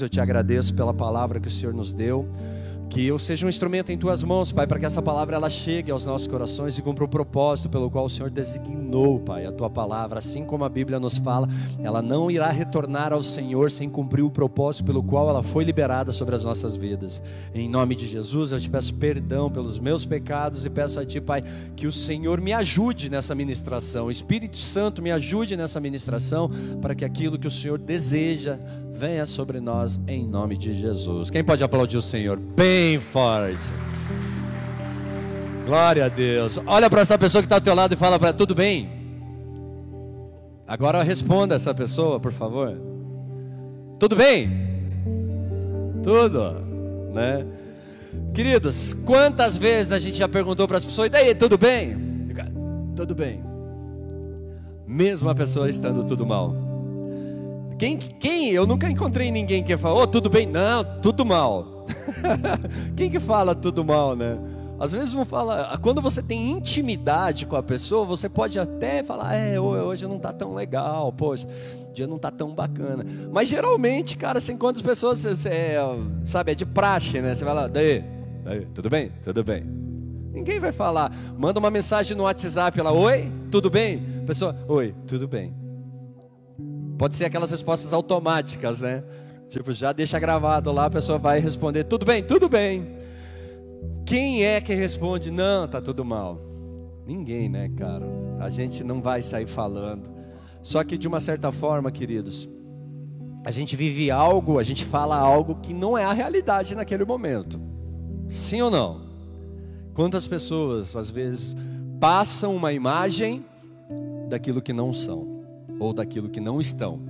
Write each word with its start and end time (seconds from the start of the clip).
eu 0.00 0.08
te 0.08 0.22
agradeço 0.22 0.72
pela 0.74 0.94
palavra 0.94 1.38
que 1.38 1.48
o 1.48 1.50
Senhor 1.50 1.74
nos 1.74 1.92
deu. 1.92 2.26
Que 2.92 3.06
eu 3.06 3.18
seja 3.18 3.46
um 3.46 3.48
instrumento 3.48 3.90
em 3.90 3.96
tuas 3.96 4.22
mãos, 4.22 4.52
Pai, 4.52 4.66
para 4.66 4.78
que 4.78 4.84
essa 4.84 5.00
palavra 5.00 5.34
ela 5.34 5.48
chegue 5.48 5.90
aos 5.90 6.04
nossos 6.04 6.28
corações 6.28 6.76
e 6.76 6.82
cumpra 6.82 7.02
o 7.02 7.08
propósito 7.08 7.70
pelo 7.70 7.90
qual 7.90 8.04
o 8.04 8.08
Senhor 8.08 8.28
designou, 8.28 9.18
Pai, 9.18 9.46
a 9.46 9.50
tua 9.50 9.70
palavra, 9.70 10.18
assim 10.18 10.44
como 10.44 10.62
a 10.62 10.68
Bíblia 10.68 11.00
nos 11.00 11.16
fala, 11.16 11.48
ela 11.82 12.02
não 12.02 12.30
irá 12.30 12.50
retornar 12.50 13.10
ao 13.10 13.22
Senhor 13.22 13.70
sem 13.70 13.88
cumprir 13.88 14.22
o 14.22 14.30
propósito 14.30 14.84
pelo 14.84 15.02
qual 15.02 15.26
ela 15.30 15.42
foi 15.42 15.64
liberada 15.64 16.12
sobre 16.12 16.34
as 16.34 16.44
nossas 16.44 16.76
vidas. 16.76 17.22
Em 17.54 17.66
nome 17.66 17.96
de 17.96 18.06
Jesus, 18.06 18.52
eu 18.52 18.60
te 18.60 18.68
peço 18.68 18.92
perdão 18.96 19.50
pelos 19.50 19.78
meus 19.78 20.04
pecados 20.04 20.66
e 20.66 20.68
peço 20.68 21.00
a 21.00 21.06
ti, 21.06 21.18
Pai, 21.18 21.42
que 21.74 21.86
o 21.86 21.92
Senhor 21.92 22.42
me 22.42 22.52
ajude 22.52 23.08
nessa 23.08 23.34
ministração. 23.34 24.08
O 24.08 24.10
Espírito 24.10 24.58
Santo 24.58 25.00
me 25.00 25.10
ajude 25.10 25.56
nessa 25.56 25.80
ministração 25.80 26.50
para 26.82 26.94
que 26.94 27.06
aquilo 27.06 27.38
que 27.38 27.46
o 27.46 27.50
Senhor 27.50 27.78
deseja 27.78 28.58
venha 28.92 29.24
sobre 29.24 29.60
nós 29.60 29.98
em 30.06 30.28
nome 30.28 30.58
de 30.58 30.74
Jesus. 30.74 31.30
Quem 31.30 31.42
pode 31.42 31.64
aplaudir 31.64 31.96
o 31.96 32.02
Senhor 32.02 32.38
bem 32.38 32.81
forte? 33.00 33.72
Glória 35.66 36.06
a 36.06 36.08
Deus. 36.08 36.60
Olha 36.66 36.90
para 36.90 37.00
essa 37.00 37.18
pessoa 37.18 37.42
que 37.42 37.46
está 37.46 37.56
ao 37.56 37.60
teu 37.60 37.74
lado 37.74 37.94
e 37.94 37.96
fala 37.96 38.18
para 38.18 38.32
tudo 38.32 38.54
bem? 38.54 38.90
Agora 40.66 41.02
responda 41.02 41.54
essa 41.54 41.74
pessoa, 41.74 42.18
por 42.18 42.32
favor. 42.32 42.80
Tudo 43.98 44.16
bem? 44.16 44.50
Tudo, 46.02 46.54
né? 47.12 47.46
Queridos, 48.34 48.94
quantas 49.04 49.56
vezes 49.56 49.92
a 49.92 49.98
gente 49.98 50.16
já 50.16 50.28
perguntou 50.28 50.66
para 50.66 50.76
as 50.76 50.84
pessoas, 50.84 51.06
e 51.06 51.10
daí, 51.10 51.34
tudo 51.34 51.56
bem? 51.56 52.12
Tudo 52.94 53.14
bem. 53.14 53.42
Mesmo 54.86 55.28
a 55.28 55.34
pessoa 55.34 55.70
estando 55.70 56.04
tudo 56.04 56.26
mal. 56.26 56.54
Quem, 57.78 57.96
quem? 57.96 58.50
Eu 58.50 58.66
nunca 58.66 58.90
encontrei 58.90 59.30
ninguém 59.30 59.62
que 59.62 59.76
fala, 59.76 60.02
oh, 60.02 60.06
tudo 60.06 60.28
bem? 60.28 60.46
Não, 60.46 60.84
tudo 61.00 61.24
mal. 61.24 61.81
quem 62.96 63.10
que 63.10 63.20
fala 63.20 63.54
tudo 63.54 63.84
mal, 63.84 64.16
né? 64.16 64.38
Às 64.78 64.90
vezes 64.90 65.12
vão 65.12 65.24
falar, 65.24 65.78
quando 65.78 66.02
você 66.02 66.20
tem 66.20 66.50
intimidade 66.50 67.46
com 67.46 67.54
a 67.54 67.62
pessoa, 67.62 68.04
você 68.04 68.28
pode 68.28 68.58
até 68.58 69.04
falar, 69.04 69.34
é, 69.34 69.60
hoje 69.60 70.08
não 70.08 70.16
está 70.16 70.32
tão 70.32 70.54
legal, 70.54 71.12
poxa, 71.12 71.46
o 71.88 71.92
dia 71.92 72.06
não 72.08 72.16
está 72.16 72.32
tão 72.32 72.52
bacana. 72.52 73.06
Mas 73.30 73.48
geralmente, 73.48 74.16
cara, 74.16 74.40
você 74.40 74.52
encontra 74.52 74.80
as 74.80 74.86
pessoas, 74.86 75.18
você, 75.20 75.48
é, 75.48 75.78
sabe, 76.24 76.50
é 76.50 76.54
de 76.56 76.66
praxe, 76.66 77.20
né? 77.20 77.32
Você 77.32 77.44
vai 77.44 77.54
lá, 77.54 77.68
daí, 77.68 78.02
daí, 78.42 78.66
tudo 78.74 78.90
bem? 78.90 79.12
Tudo 79.22 79.44
bem. 79.44 79.64
Ninguém 80.32 80.58
vai 80.58 80.72
falar, 80.72 81.12
manda 81.38 81.60
uma 81.60 81.70
mensagem 81.70 82.16
no 82.16 82.24
WhatsApp 82.24 82.80
lá, 82.80 82.90
oi, 82.90 83.30
tudo 83.52 83.70
bem? 83.70 84.02
pessoa, 84.26 84.56
oi, 84.66 84.94
tudo 85.06 85.28
bem. 85.28 85.54
Pode 86.98 87.14
ser 87.16 87.24
aquelas 87.24 87.50
respostas 87.50 87.92
automáticas, 87.92 88.80
né? 88.80 89.04
Tipo, 89.52 89.70
já 89.72 89.92
deixa 89.92 90.18
gravado 90.18 90.72
lá, 90.72 90.86
a 90.86 90.90
pessoa 90.90 91.18
vai 91.18 91.38
responder: 91.38 91.84
tudo 91.84 92.06
bem, 92.06 92.22
tudo 92.22 92.48
bem. 92.48 92.96
Quem 94.06 94.44
é 94.44 94.62
que 94.62 94.72
responde: 94.72 95.30
não, 95.30 95.68
tá 95.68 95.78
tudo 95.78 96.02
mal? 96.04 96.40
Ninguém, 97.06 97.50
né, 97.50 97.68
cara? 97.76 98.06
A 98.40 98.48
gente 98.48 98.82
não 98.82 99.02
vai 99.02 99.20
sair 99.20 99.46
falando. 99.46 100.10
Só 100.62 100.82
que 100.82 100.96
de 100.96 101.06
uma 101.06 101.20
certa 101.20 101.52
forma, 101.52 101.90
queridos, 101.90 102.48
a 103.44 103.50
gente 103.50 103.76
vive 103.76 104.10
algo, 104.10 104.58
a 104.58 104.62
gente 104.62 104.86
fala 104.86 105.18
algo 105.18 105.56
que 105.56 105.74
não 105.74 105.98
é 105.98 106.04
a 106.04 106.12
realidade 106.14 106.74
naquele 106.74 107.04
momento. 107.04 107.60
Sim 108.30 108.62
ou 108.62 108.70
não? 108.70 109.02
Quantas 109.92 110.26
pessoas, 110.26 110.96
às 110.96 111.10
vezes, 111.10 111.54
passam 112.00 112.56
uma 112.56 112.72
imagem 112.72 113.44
daquilo 114.30 114.62
que 114.62 114.72
não 114.72 114.94
são? 114.94 115.32
ou 115.82 115.92
daquilo 115.92 116.28
que 116.28 116.40
não 116.40 116.60
estão. 116.60 117.00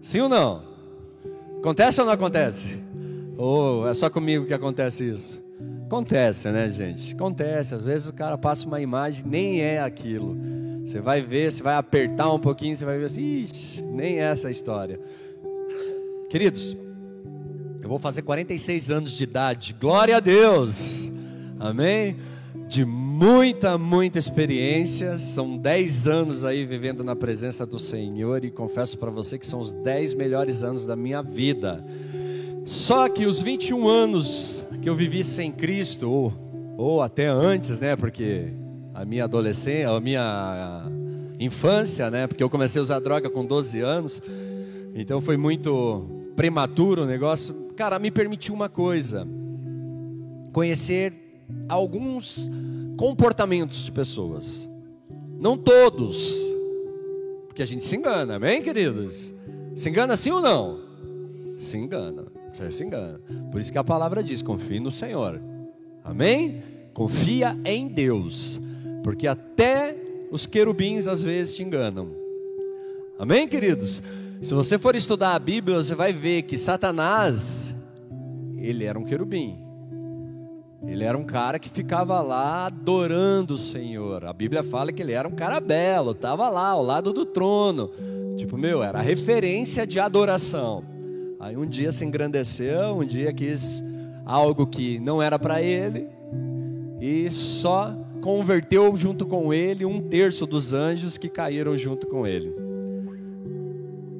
Sim 0.00 0.20
ou 0.20 0.28
não? 0.28 0.62
Acontece 1.58 2.00
ou 2.00 2.06
não 2.06 2.12
acontece? 2.12 2.82
Ou 3.36 3.88
é 3.88 3.94
só 3.94 4.08
comigo 4.08 4.46
que 4.46 4.54
acontece 4.54 5.08
isso? 5.08 5.42
Acontece, 5.86 6.50
né, 6.50 6.68
gente? 6.68 7.14
Acontece. 7.14 7.74
Às 7.74 7.82
vezes 7.82 8.08
o 8.08 8.12
cara 8.12 8.36
passa 8.36 8.66
uma 8.66 8.80
imagem, 8.80 9.24
nem 9.26 9.60
é 9.60 9.80
aquilo. 9.80 10.36
Você 10.84 11.00
vai 11.00 11.20
ver, 11.20 11.50
você 11.50 11.62
vai 11.62 11.74
apertar 11.74 12.32
um 12.32 12.38
pouquinho, 12.38 12.76
você 12.76 12.84
vai 12.84 12.98
ver 12.98 13.06
assim, 13.06 13.22
Ixi, 13.22 13.82
nem 13.82 14.18
é 14.18 14.22
essa 14.22 14.48
a 14.48 14.50
história. 14.50 15.00
Queridos, 16.30 16.76
eu 17.82 17.88
vou 17.88 17.98
fazer 17.98 18.22
46 18.22 18.90
anos 18.90 19.12
de 19.12 19.24
idade. 19.24 19.74
Glória 19.78 20.16
a 20.16 20.20
Deus. 20.20 21.12
Amém? 21.58 22.16
de 22.68 22.84
muita, 23.18 23.76
muita 23.76 24.16
experiência. 24.16 25.18
São 25.18 25.56
10 25.56 26.06
anos 26.06 26.44
aí 26.44 26.64
vivendo 26.64 27.02
na 27.02 27.16
presença 27.16 27.66
do 27.66 27.78
Senhor 27.78 28.44
e 28.44 28.50
confesso 28.50 28.96
para 28.96 29.10
você 29.10 29.36
que 29.36 29.46
são 29.46 29.58
os 29.58 29.72
10 29.72 30.14
melhores 30.14 30.62
anos 30.62 30.86
da 30.86 30.94
minha 30.94 31.20
vida. 31.20 31.84
Só 32.64 33.08
que 33.08 33.26
os 33.26 33.42
21 33.42 33.88
anos 33.88 34.64
que 34.80 34.88
eu 34.88 34.94
vivi 34.94 35.24
sem 35.24 35.50
Cristo, 35.50 36.08
ou, 36.08 36.32
ou 36.76 37.02
até 37.02 37.26
antes, 37.26 37.80
né? 37.80 37.96
Porque 37.96 38.52
a 38.94 39.04
minha 39.04 39.24
adolescência, 39.24 39.90
a 39.90 40.00
minha 40.00 40.84
infância, 41.40 42.08
né? 42.10 42.28
Porque 42.28 42.42
eu 42.42 42.48
comecei 42.48 42.78
a 42.78 42.82
usar 42.82 43.00
droga 43.00 43.28
com 43.28 43.44
12 43.44 43.80
anos, 43.80 44.22
então 44.94 45.20
foi 45.20 45.36
muito 45.36 46.08
prematuro 46.36 47.02
o 47.02 47.06
negócio. 47.06 47.52
Cara, 47.74 47.98
me 47.98 48.12
permitiu 48.12 48.54
uma 48.54 48.68
coisa: 48.68 49.26
conhecer 50.52 51.12
alguns 51.68 52.48
comportamentos 52.98 53.84
de 53.84 53.92
pessoas. 53.92 54.68
Não 55.38 55.56
todos, 55.56 56.44
porque 57.46 57.62
a 57.62 57.66
gente 57.66 57.84
se 57.84 57.96
engana, 57.96 58.34
amém, 58.34 58.60
queridos? 58.60 59.32
Se 59.74 59.88
engana 59.88 60.16
sim 60.16 60.32
ou 60.32 60.40
não? 60.40 60.80
Se 61.56 61.78
engana, 61.78 62.26
você 62.52 62.70
se 62.70 62.84
engana. 62.84 63.20
Por 63.52 63.60
isso 63.60 63.70
que 63.70 63.78
a 63.78 63.84
palavra 63.84 64.22
diz: 64.22 64.42
confie 64.42 64.80
no 64.80 64.90
Senhor, 64.90 65.40
amém? 66.02 66.62
Confia 66.92 67.56
em 67.64 67.86
Deus, 67.86 68.60
porque 69.04 69.28
até 69.28 69.96
os 70.32 70.44
querubins 70.44 71.06
às 71.06 71.22
vezes 71.22 71.54
te 71.54 71.62
enganam, 71.62 72.10
amém, 73.16 73.46
queridos? 73.46 74.02
Se 74.42 74.52
você 74.52 74.76
for 74.76 74.96
estudar 74.96 75.34
a 75.34 75.38
Bíblia, 75.38 75.76
você 75.76 75.94
vai 75.94 76.12
ver 76.12 76.42
que 76.42 76.58
Satanás, 76.58 77.74
ele 78.56 78.84
era 78.84 78.98
um 78.98 79.04
querubim. 79.04 79.67
Ele 80.86 81.04
era 81.04 81.18
um 81.18 81.24
cara 81.24 81.58
que 81.58 81.68
ficava 81.68 82.20
lá 82.22 82.66
adorando 82.66 83.54
o 83.54 83.58
Senhor. 83.58 84.24
A 84.24 84.32
Bíblia 84.32 84.62
fala 84.62 84.92
que 84.92 85.02
ele 85.02 85.12
era 85.12 85.26
um 85.26 85.32
cara 85.32 85.58
belo, 85.60 86.12
estava 86.12 86.48
lá 86.48 86.68
ao 86.68 86.82
lado 86.82 87.12
do 87.12 87.26
trono. 87.26 87.90
Tipo, 88.36 88.56
meu, 88.56 88.82
era 88.82 89.00
referência 89.00 89.86
de 89.86 89.98
adoração. 89.98 90.84
Aí 91.40 91.56
um 91.56 91.66
dia 91.66 91.90
se 91.90 92.04
engrandeceu, 92.04 92.96
um 92.96 93.04
dia 93.04 93.32
quis 93.32 93.82
algo 94.24 94.66
que 94.66 94.98
não 95.00 95.22
era 95.22 95.38
para 95.38 95.62
ele 95.62 96.08
e 97.00 97.30
só 97.30 97.96
converteu 98.20 98.94
junto 98.96 99.24
com 99.24 99.54
ele 99.54 99.84
um 99.84 100.00
terço 100.00 100.46
dos 100.46 100.74
anjos 100.74 101.16
que 101.16 101.28
caíram 101.28 101.76
junto 101.76 102.06
com 102.06 102.26
ele. 102.26 102.54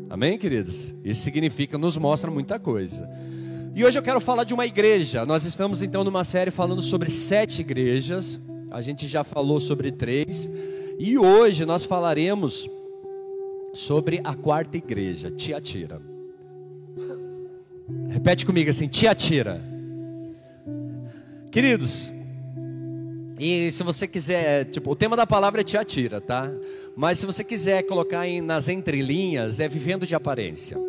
Amém, 0.09 0.39
queridos? 0.39 0.95
Isso 1.05 1.23
significa, 1.23 1.77
nos 1.77 1.97
mostra 1.97 2.31
muita 2.31 2.59
coisa. 2.59 3.09
E 3.75 3.84
hoje 3.84 3.99
eu 3.99 4.03
quero 4.03 4.21
falar 4.21 4.45
de 4.45 4.55
uma 4.55 4.67
igreja. 4.67 5.25
Nós 5.25 5.45
estamos 5.45 5.83
então 5.83 6.03
numa 6.03 6.25
série 6.25 6.51
falando 6.51 6.83
sobre 6.83 7.11
sete 7.11 7.61
igrejas. 7.61 8.41
A 8.71 8.81
gente 8.81 9.06
já 9.06 9.23
falou 9.23 9.61
sobre 9.61 9.93
três. 9.93 10.49
E 10.99 11.17
hoje 11.17 11.65
nós 11.65 11.84
falaremos 11.84 12.69
sobre 13.73 14.21
a 14.25 14.34
quarta 14.34 14.77
igreja, 14.77 15.31
Tiatira. 15.31 16.01
Repete 18.11 18.45
comigo 18.45 18.69
assim: 18.71 18.89
Tiatira. 18.89 19.62
Queridos, 21.53 22.12
e 23.39 23.71
se 23.71 23.83
você 23.83 24.06
quiser, 24.06 24.65
tipo, 24.67 24.91
o 24.91 24.97
tema 24.97 25.17
da 25.17 25.27
palavra 25.27 25.61
é 25.61 25.65
Tiatira, 25.65 26.21
tá? 26.21 26.50
Mas 26.97 27.19
se 27.19 27.27
você 27.27 27.45
quiser 27.45 27.85
colocar 27.85 28.27
nas 28.43 28.69
entrelinhas, 28.69 29.61
é 29.61 29.69
vivendo 29.69 30.05
de 30.05 30.15
aparência. 30.15 30.88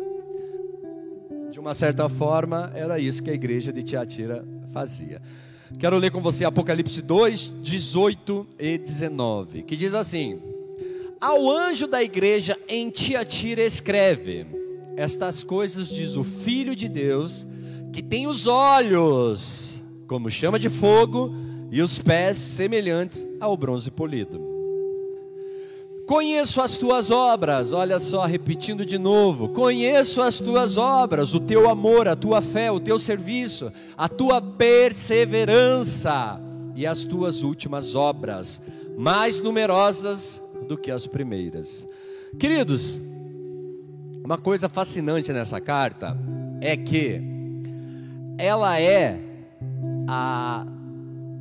De 1.50 1.58
uma 1.58 1.74
certa 1.74 2.08
forma, 2.08 2.70
era 2.74 2.98
isso 2.98 3.22
que 3.22 3.30
a 3.30 3.34
igreja 3.34 3.72
de 3.72 3.82
Tiatira 3.82 4.46
fazia. 4.72 5.20
Quero 5.78 5.98
ler 5.98 6.10
com 6.10 6.20
você 6.20 6.44
Apocalipse 6.44 7.02
2, 7.02 7.54
18 7.60 8.46
e 8.58 8.78
19, 8.78 9.62
que 9.64 9.76
diz 9.76 9.92
assim: 9.94 10.40
Ao 11.20 11.50
anjo 11.50 11.86
da 11.86 12.02
igreja 12.02 12.56
em 12.68 12.88
Tiatira 12.88 13.62
escreve: 13.62 14.46
Estas 14.96 15.42
coisas 15.42 15.88
diz 15.88 16.16
o 16.16 16.22
Filho 16.22 16.76
de 16.76 16.88
Deus, 16.88 17.46
que 17.92 18.02
tem 18.02 18.26
os 18.26 18.46
olhos 18.46 19.80
como 20.06 20.30
chama 20.30 20.58
de 20.58 20.68
fogo 20.68 21.32
e 21.70 21.80
os 21.80 21.98
pés 21.98 22.36
semelhantes 22.36 23.26
ao 23.40 23.56
bronze 23.56 23.90
polido. 23.90 24.49
Conheço 26.10 26.60
as 26.60 26.76
tuas 26.76 27.12
obras, 27.12 27.72
olha 27.72 28.00
só, 28.00 28.26
repetindo 28.26 28.84
de 28.84 28.98
novo: 28.98 29.50
conheço 29.50 30.20
as 30.20 30.40
tuas 30.40 30.76
obras, 30.76 31.34
o 31.34 31.38
teu 31.38 31.70
amor, 31.70 32.08
a 32.08 32.16
tua 32.16 32.42
fé, 32.42 32.68
o 32.68 32.80
teu 32.80 32.98
serviço, 32.98 33.70
a 33.96 34.08
tua 34.08 34.42
perseverança 34.42 36.40
e 36.74 36.84
as 36.84 37.04
tuas 37.04 37.44
últimas 37.44 37.94
obras, 37.94 38.60
mais 38.98 39.40
numerosas 39.40 40.42
do 40.66 40.76
que 40.76 40.90
as 40.90 41.06
primeiras. 41.06 41.86
Queridos, 42.40 43.00
Uma 44.24 44.36
coisa 44.36 44.68
fascinante 44.68 45.32
nessa 45.32 45.60
carta 45.60 46.16
é 46.60 46.76
que 46.76 47.22
ela 48.36 48.80
é 48.80 49.18
a 50.08 50.66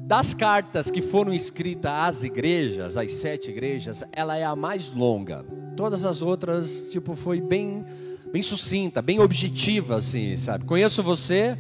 das 0.10 0.34
cartas 0.34 0.90
que 0.90 1.04
foram 1.04 1.32
escritas 1.32 1.92
às 1.92 2.24
igrejas, 2.24 2.98
às 2.98 3.14
sete 3.14 3.52
igrejas, 3.52 4.04
ela 4.12 4.36
é 4.36 4.44
a 4.44 4.56
mais 4.56 4.92
longa. 4.92 5.46
Todas 5.78 6.04
as 6.04 6.24
outras, 6.24 6.88
tipo, 6.90 7.16
foi 7.16 7.40
bem, 7.40 7.86
bem 8.34 8.42
sucinta, 8.42 9.04
bem 9.04 9.20
objetiva, 9.20 9.98
assim, 9.98 10.36
sabe? 10.36 10.66
Conheço 10.66 11.04
você, 11.04 11.56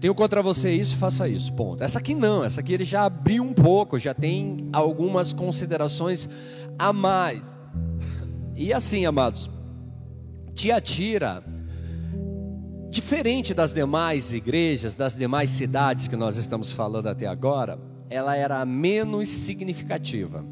tenho 0.00 0.14
contra 0.14 0.40
você 0.40 0.70
isso, 0.72 0.96
faça 0.96 1.26
isso, 1.26 1.52
ponto. 1.54 1.82
Essa 1.82 1.98
aqui 1.98 2.14
não, 2.14 2.44
essa 2.44 2.60
aqui 2.60 2.72
ele 2.72 2.84
já 2.84 3.04
abriu 3.04 3.42
um 3.42 3.52
pouco, 3.52 3.98
já 3.98 4.14
tem 4.14 4.68
algumas 4.72 5.32
considerações 5.32 6.28
a 6.78 6.92
mais. 6.92 7.56
E 8.54 8.72
assim, 8.72 9.06
amados, 9.06 9.50
Tiatira, 10.54 11.42
diferente 12.88 13.52
das 13.52 13.72
demais 13.72 14.32
igrejas, 14.32 14.94
das 14.94 15.16
demais 15.16 15.50
cidades 15.50 16.06
que 16.06 16.14
nós 16.14 16.36
estamos 16.36 16.70
falando 16.70 17.08
até 17.08 17.26
agora, 17.26 17.87
ela 18.10 18.36
era 18.36 18.64
menos 18.64 19.28
significativa. 19.28 20.44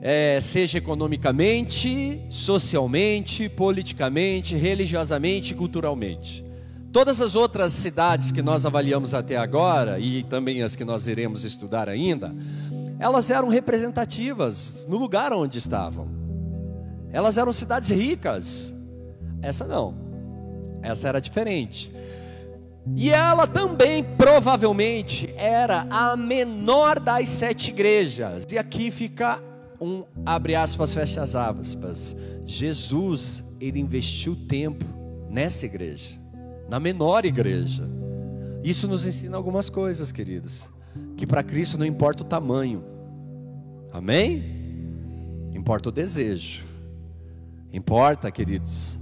É, 0.00 0.38
seja 0.40 0.78
economicamente, 0.78 2.24
socialmente, 2.30 3.48
politicamente, 3.48 4.56
religiosamente, 4.56 5.54
culturalmente. 5.54 6.44
Todas 6.92 7.20
as 7.20 7.36
outras 7.36 7.72
cidades 7.72 8.32
que 8.32 8.40
nós 8.40 8.64
avaliamos 8.64 9.12
até 9.12 9.36
agora, 9.36 9.98
e 9.98 10.22
também 10.22 10.62
as 10.62 10.74
que 10.74 10.84
nós 10.84 11.06
iremos 11.06 11.44
estudar 11.44 11.88
ainda, 11.88 12.34
elas 12.98 13.30
eram 13.30 13.48
representativas 13.48 14.86
no 14.88 14.96
lugar 14.96 15.32
onde 15.32 15.58
estavam. 15.58 16.08
Elas 17.12 17.38
eram 17.38 17.52
cidades 17.52 17.90
ricas. 17.90 18.74
Essa 19.42 19.66
não. 19.66 19.94
Essa 20.82 21.08
era 21.08 21.20
diferente. 21.20 21.92
E 22.96 23.10
ela 23.10 23.46
também, 23.46 24.02
provavelmente, 24.02 25.32
era 25.36 25.86
a 25.90 26.16
menor 26.16 26.98
das 26.98 27.28
sete 27.28 27.70
igrejas. 27.70 28.44
E 28.50 28.58
aqui 28.58 28.90
fica 28.90 29.42
um, 29.80 30.04
abre 30.26 30.54
aspas, 30.54 30.92
fecha 30.92 31.22
as 31.22 31.36
aspas. 31.36 32.16
Jesus, 32.44 33.44
ele 33.60 33.78
investiu 33.78 34.34
tempo 34.34 34.84
nessa 35.30 35.66
igreja 35.66 36.18
na 36.68 36.78
menor 36.78 37.24
igreja. 37.24 37.88
Isso 38.62 38.86
nos 38.86 39.06
ensina 39.06 39.36
algumas 39.36 39.70
coisas, 39.70 40.12
queridos. 40.12 40.70
Que 41.16 41.26
para 41.26 41.42
Cristo 41.42 41.78
não 41.78 41.86
importa 41.86 42.22
o 42.22 42.26
tamanho. 42.26 42.84
Amém? 43.90 44.44
Importa 45.52 45.88
o 45.88 45.92
desejo. 45.92 46.66
Importa, 47.72 48.30
queridos, 48.30 48.98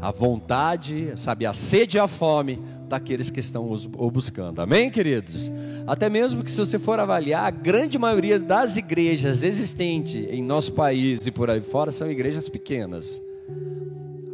a 0.00 0.10
vontade, 0.10 1.12
sabe, 1.16 1.46
a 1.46 1.52
sede 1.52 1.96
e 1.96 2.00
a 2.00 2.08
fome 2.08 2.60
daqueles 2.92 3.30
que 3.30 3.40
estão 3.40 3.72
o 3.96 4.10
buscando. 4.10 4.60
Amém, 4.60 4.90
queridos? 4.90 5.50
Até 5.86 6.10
mesmo 6.10 6.44
que 6.44 6.50
se 6.50 6.58
você 6.58 6.78
for 6.78 7.00
avaliar, 7.00 7.46
a 7.46 7.50
grande 7.50 7.98
maioria 7.98 8.38
das 8.38 8.76
igrejas 8.76 9.42
existentes 9.42 10.26
em 10.28 10.42
nosso 10.42 10.72
país 10.72 11.26
e 11.26 11.30
por 11.30 11.48
aí 11.48 11.62
fora 11.62 11.90
são 11.90 12.10
igrejas 12.10 12.50
pequenas. 12.50 13.22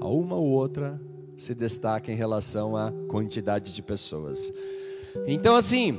A 0.01 0.09
uma 0.09 0.35
ou 0.35 0.49
outra 0.49 1.01
se 1.37 1.55
destaca 1.55 2.11
em 2.11 2.17
relação 2.17 2.77
à 2.77 2.93
quantidade 3.07 3.73
de 3.73 3.81
pessoas. 3.81 4.53
Então, 5.25 5.55
assim, 5.55 5.97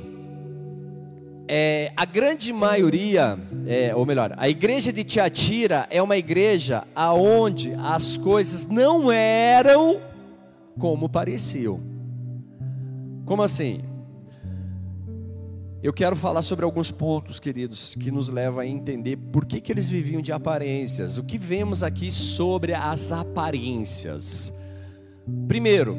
é, 1.48 1.92
a 1.96 2.04
grande 2.04 2.52
maioria, 2.52 3.38
é, 3.66 3.94
ou 3.94 4.04
melhor, 4.04 4.34
a 4.36 4.50
igreja 4.50 4.92
de 4.92 5.02
Tiatira 5.02 5.86
é 5.90 6.02
uma 6.02 6.18
igreja 6.18 6.84
aonde 6.94 7.72
as 7.78 8.18
coisas 8.18 8.66
não 8.66 9.10
eram 9.10 9.98
como 10.78 11.08
pareciam. 11.08 11.89
Como 13.30 13.44
assim? 13.44 13.82
Eu 15.80 15.92
quero 15.92 16.16
falar 16.16 16.42
sobre 16.42 16.64
alguns 16.64 16.90
pontos, 16.90 17.38
queridos, 17.38 17.94
que 17.94 18.10
nos 18.10 18.28
levam 18.28 18.58
a 18.58 18.66
entender 18.66 19.16
por 19.16 19.44
que, 19.44 19.60
que 19.60 19.70
eles 19.70 19.88
viviam 19.88 20.20
de 20.20 20.32
aparências. 20.32 21.16
O 21.16 21.22
que 21.22 21.38
vemos 21.38 21.84
aqui 21.84 22.10
sobre 22.10 22.74
as 22.74 23.12
aparências. 23.12 24.52
Primeiro, 25.46 25.96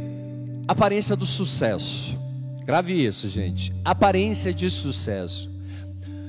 aparência 0.68 1.16
do 1.16 1.26
sucesso. 1.26 2.20
Grave 2.66 3.06
isso, 3.06 3.30
gente. 3.30 3.74
Aparência 3.86 4.54
de 4.54 4.70
sucesso. 4.70 5.50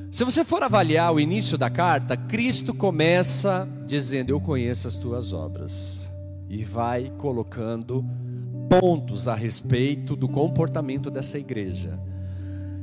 Se 0.08 0.22
você 0.22 0.44
for 0.44 0.62
avaliar 0.62 1.12
o 1.12 1.18
início 1.18 1.58
da 1.58 1.68
carta, 1.68 2.16
Cristo 2.16 2.72
começa 2.72 3.68
dizendo: 3.88 4.30
Eu 4.30 4.40
conheço 4.40 4.86
as 4.86 4.96
tuas 4.96 5.32
obras. 5.32 6.08
E 6.48 6.62
vai 6.62 7.10
colocando 7.18 8.04
pontos 8.68 9.28
a 9.28 9.34
respeito 9.34 10.16
do 10.16 10.28
comportamento 10.28 11.10
dessa 11.10 11.38
igreja. 11.38 11.98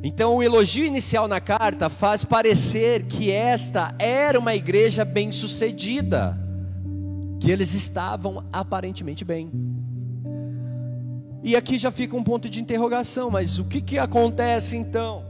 Então, 0.02 0.38
o 0.38 0.44
elogio 0.44 0.86
inicial 0.86 1.28
na 1.28 1.42
carta 1.42 1.90
faz 1.90 2.24
parecer 2.24 3.04
que 3.04 3.32
esta 3.32 3.94
era 4.00 4.40
uma 4.40 4.56
igreja 4.56 5.04
bem-sucedida, 5.04 6.38
que 7.40 7.52
eles 7.52 7.74
estavam 7.74 8.46
aparentemente 8.52 9.26
bem. 9.26 9.52
E 11.44 11.56
aqui 11.56 11.78
já 11.78 11.92
fica 11.92 12.16
um 12.16 12.24
ponto 12.24 12.50
de 12.50 12.62
interrogação, 12.62 13.30
mas 13.30 13.60
o 13.60 13.66
que, 13.66 13.82
que 13.82 13.98
acontece 13.98 14.78
então? 14.78 15.24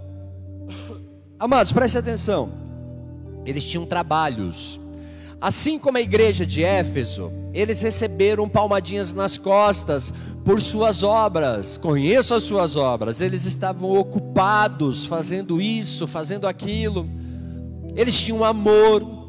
Amados, 1.39 1.71
preste 1.71 1.97
atenção. 1.97 2.51
Eles 3.45 3.63
tinham 3.63 3.85
trabalhos. 3.85 4.79
Assim 5.41 5.79
como 5.79 5.97
a 5.97 6.01
igreja 6.01 6.45
de 6.45 6.63
Éfeso, 6.63 7.31
eles 7.53 7.81
receberam 7.81 8.49
palmadinhas 8.49 9.13
nas 9.13 9.37
costas 9.37 10.13
por 10.43 10.61
suas 10.61 11.01
obras. 11.01 11.77
Conheço 11.77 12.33
as 12.33 12.43
suas 12.43 12.75
obras. 12.75 13.21
Eles 13.21 13.45
estavam 13.45 13.97
ocupados 13.97 15.05
fazendo 15.05 15.61
isso, 15.61 16.07
fazendo 16.07 16.47
aquilo. 16.47 17.07
Eles 17.95 18.19
tinham 18.19 18.43
amor, 18.43 19.19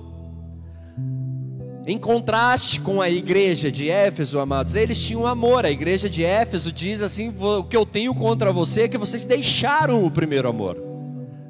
em 1.87 1.99
contraste 1.99 2.81
com 2.81 3.01
a 3.01 3.09
igreja 3.09 3.73
de 3.73 3.89
Éfeso, 3.89 4.39
amados, 4.39 4.75
eles 4.75 5.03
tinham 5.03 5.27
amor. 5.27 5.65
A 5.65 5.71
igreja 5.71 6.09
de 6.11 6.25
Éfeso 6.25 6.73
diz 6.73 7.03
assim: 7.03 7.33
o 7.39 7.65
que 7.65 7.77
eu 7.77 7.87
tenho 7.87 8.15
contra 8.15 8.53
você 8.53 8.83
é 8.83 8.89
que 8.89 8.99
vocês 8.99 9.25
deixaram 9.25 10.05
o 10.05 10.11
primeiro 10.11 10.49
amor. 10.49 10.77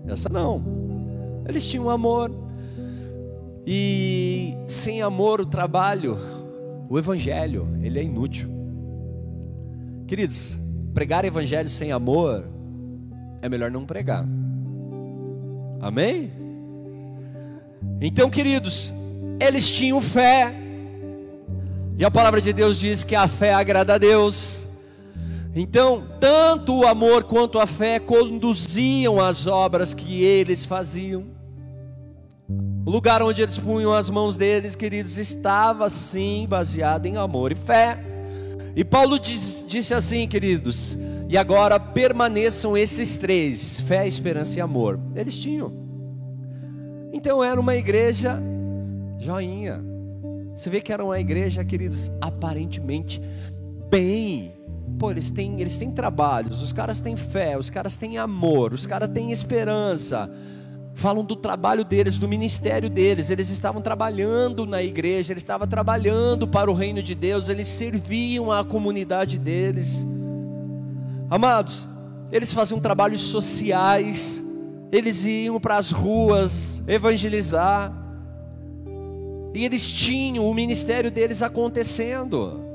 Essa 0.06 0.29
não. 0.29 0.63
Eles 1.49 1.69
tinham 1.69 1.91
amor. 1.91 2.31
E 3.67 4.55
sem 4.67 5.03
amor, 5.03 5.41
o 5.41 5.47
trabalho, 5.47 6.19
o 6.89 6.99
evangelho, 6.99 7.69
ele 7.83 7.99
é 7.99 8.03
inútil. 8.03 8.49
Queridos, 10.07 10.59
pregar 10.93 11.25
evangelho 11.25 11.69
sem 11.69 11.93
amor 11.93 12.44
é 13.43 13.49
melhor 13.49 13.70
não 13.70 13.84
pregar. 13.84 14.27
Amém? 15.81 16.32
Então, 18.01 18.29
queridos, 18.29 18.93
eles 19.39 19.70
tinham 19.70 20.01
fé. 20.01 20.55
E 21.99 22.05
a 22.05 22.11
palavra 22.11 22.41
de 22.41 22.53
Deus 22.53 22.79
diz 22.79 23.05
que 23.05 23.15
a 23.15 23.29
fé 23.29 23.53
agrada 23.55 23.94
a 23.94 23.99
Deus. 23.99 24.67
Então, 25.55 26.05
tanto 26.19 26.75
o 26.79 26.87
amor 26.87 27.25
quanto 27.25 27.58
a 27.58 27.67
fé 27.67 27.99
conduziam 27.99 29.20
as 29.20 29.46
obras 29.46 29.93
que 29.93 30.23
eles 30.23 30.65
faziam. 30.65 31.40
O 32.91 32.93
lugar 32.93 33.23
onde 33.23 33.41
eles 33.41 33.56
punham 33.56 33.93
as 33.93 34.11
mãos 34.11 34.37
deles, 34.37 34.75
queridos, 34.75 35.17
estava 35.17 35.89
sim 35.89 36.44
baseado 36.51 37.06
em 37.06 37.17
amor 37.17 37.53
e 37.53 37.55
fé. 37.55 37.97
E 38.75 38.85
Paulo 38.85 39.17
diz, 39.17 39.65
disse 39.65 39.94
assim, 39.94 40.27
queridos, 40.27 40.99
e 41.29 41.39
agora 41.39 41.79
permaneçam 41.79 42.77
esses 42.77 43.17
três: 43.17 43.79
fé, 43.79 44.09
esperança 44.09 44.59
e 44.59 44.61
amor. 44.61 44.99
Eles 45.15 45.39
tinham. 45.39 45.73
Então 47.13 47.44
era 47.44 47.61
uma 47.61 47.77
igreja 47.77 48.43
joinha. 49.20 49.81
Você 50.53 50.69
vê 50.69 50.81
que 50.81 50.93
era 50.93 51.05
uma 51.05 51.20
igreja, 51.20 51.65
queridos, 51.65 52.11
aparentemente 52.20 53.23
bem. 53.89 54.53
Pô, 54.99 55.13
eles 55.13 55.31
têm, 55.31 55.61
eles 55.61 55.77
têm 55.77 55.93
trabalhos, 55.93 56.61
os 56.61 56.73
caras 56.73 57.01
têm 57.01 57.15
fé, 57.15 57.56
os 57.56 57.70
caras 57.70 57.94
têm 57.94 58.19
amor, 58.19 58.73
os 58.73 58.85
caras 58.85 59.09
têm 59.11 59.31
esperança. 59.31 60.29
Falam 61.01 61.25
do 61.25 61.35
trabalho 61.35 61.83
deles, 61.83 62.19
do 62.19 62.29
ministério 62.29 62.91
deles. 62.91 63.31
Eles 63.31 63.49
estavam 63.49 63.81
trabalhando 63.81 64.67
na 64.67 64.83
igreja, 64.83 65.33
eles 65.33 65.43
estavam 65.43 65.67
trabalhando 65.67 66.47
para 66.47 66.71
o 66.71 66.75
reino 66.75 67.03
de 67.03 67.15
Deus, 67.15 67.49
eles 67.49 67.69
serviam 67.69 68.53
à 68.53 68.63
comunidade 68.63 69.39
deles. 69.39 70.07
Amados, 71.31 71.89
eles 72.31 72.53
faziam 72.53 72.79
trabalhos 72.79 73.23
sociais, 73.23 74.43
eles 74.93 75.25
iam 75.25 75.59
para 75.59 75.79
as 75.79 75.91
ruas 75.91 76.83
evangelizar, 76.87 77.91
e 79.55 79.65
eles 79.65 79.91
tinham 79.91 80.47
o 80.47 80.53
ministério 80.53 81.11
deles 81.11 81.43
acontecendo. 81.43 82.69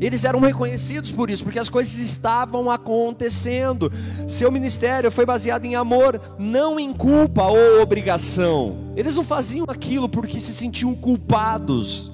Eles 0.00 0.24
eram 0.24 0.40
reconhecidos 0.40 1.12
por 1.12 1.30
isso, 1.30 1.44
porque 1.44 1.58
as 1.58 1.68
coisas 1.68 1.96
estavam 1.98 2.70
acontecendo. 2.70 3.92
Seu 4.26 4.50
ministério 4.50 5.10
foi 5.10 5.24
baseado 5.24 5.64
em 5.64 5.74
amor, 5.76 6.20
não 6.38 6.78
em 6.80 6.92
culpa 6.92 7.44
ou 7.46 7.80
obrigação. 7.80 8.92
Eles 8.96 9.14
não 9.14 9.24
faziam 9.24 9.66
aquilo 9.68 10.08
porque 10.08 10.40
se 10.40 10.52
sentiam 10.52 10.94
culpados. 10.94 12.10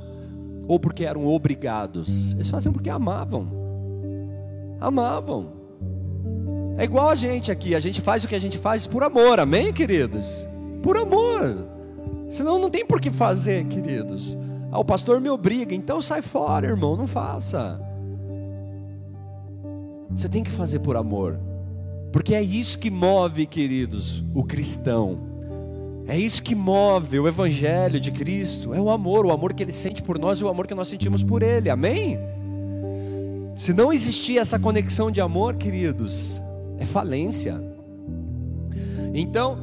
ou 0.66 0.80
porque 0.80 1.04
eram 1.04 1.26
obrigados. 1.26 2.32
Eles 2.32 2.48
faziam 2.48 2.72
porque 2.72 2.88
amavam. 2.88 3.46
Amavam. 4.80 5.52
É 6.78 6.84
igual 6.84 7.08
a 7.10 7.14
gente 7.14 7.52
aqui, 7.52 7.74
a 7.74 7.80
gente 7.80 8.00
faz 8.00 8.24
o 8.24 8.28
que 8.28 8.34
a 8.34 8.38
gente 8.38 8.58
faz 8.58 8.86
por 8.86 9.02
amor, 9.04 9.38
amém, 9.38 9.72
queridos? 9.72 10.46
Por 10.82 10.96
amor. 10.96 11.68
Senão 12.28 12.58
não 12.58 12.70
tem 12.70 12.84
por 12.84 13.00
que 13.00 13.10
fazer, 13.10 13.64
queridos. 13.66 14.36
Ah, 14.74 14.80
o 14.80 14.84
pastor 14.84 15.20
me 15.20 15.30
obriga, 15.30 15.72
então 15.72 16.02
sai 16.02 16.20
fora, 16.20 16.66
irmão, 16.66 16.96
não 16.96 17.06
faça. 17.06 17.80
Você 20.10 20.28
tem 20.28 20.42
que 20.42 20.50
fazer 20.50 20.80
por 20.80 20.96
amor. 20.96 21.38
Porque 22.12 22.34
é 22.34 22.42
isso 22.42 22.76
que 22.80 22.90
move, 22.90 23.46
queridos, 23.46 24.24
o 24.34 24.42
cristão. 24.42 25.20
É 26.08 26.18
isso 26.18 26.42
que 26.42 26.56
move 26.56 27.20
o 27.20 27.28
Evangelho 27.28 28.00
de 28.00 28.10
Cristo, 28.10 28.74
é 28.74 28.80
o 28.80 28.90
amor, 28.90 29.24
o 29.24 29.30
amor 29.30 29.54
que 29.54 29.62
Ele 29.62 29.70
sente 29.70 30.02
por 30.02 30.18
nós 30.18 30.40
e 30.40 30.44
o 30.44 30.48
amor 30.48 30.66
que 30.66 30.74
nós 30.74 30.88
sentimos 30.88 31.22
por 31.22 31.44
Ele, 31.44 31.70
amém? 31.70 32.18
Se 33.54 33.72
não 33.72 33.92
existir 33.92 34.38
essa 34.38 34.58
conexão 34.58 35.08
de 35.08 35.20
amor, 35.20 35.54
queridos, 35.54 36.42
é 36.78 36.84
falência. 36.84 37.62
Então, 39.14 39.56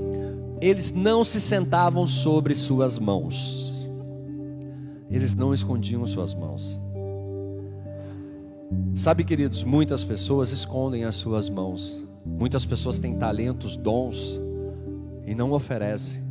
eles 0.60 0.92
não 0.92 1.24
se 1.24 1.40
sentavam 1.40 2.06
sobre 2.06 2.54
suas 2.54 2.98
mãos, 2.98 3.73
eles 5.14 5.34
não 5.34 5.54
escondiam 5.54 6.04
suas 6.04 6.34
mãos. 6.34 6.80
Sabe, 8.96 9.24
queridos, 9.24 9.62
muitas 9.62 10.02
pessoas 10.02 10.50
escondem 10.50 11.04
as 11.04 11.14
suas 11.14 11.48
mãos, 11.48 12.04
muitas 12.24 12.64
pessoas 12.64 12.98
têm 12.98 13.14
talentos, 13.14 13.76
dons, 13.76 14.40
e 15.26 15.34
não 15.34 15.52
oferecem, 15.52 16.22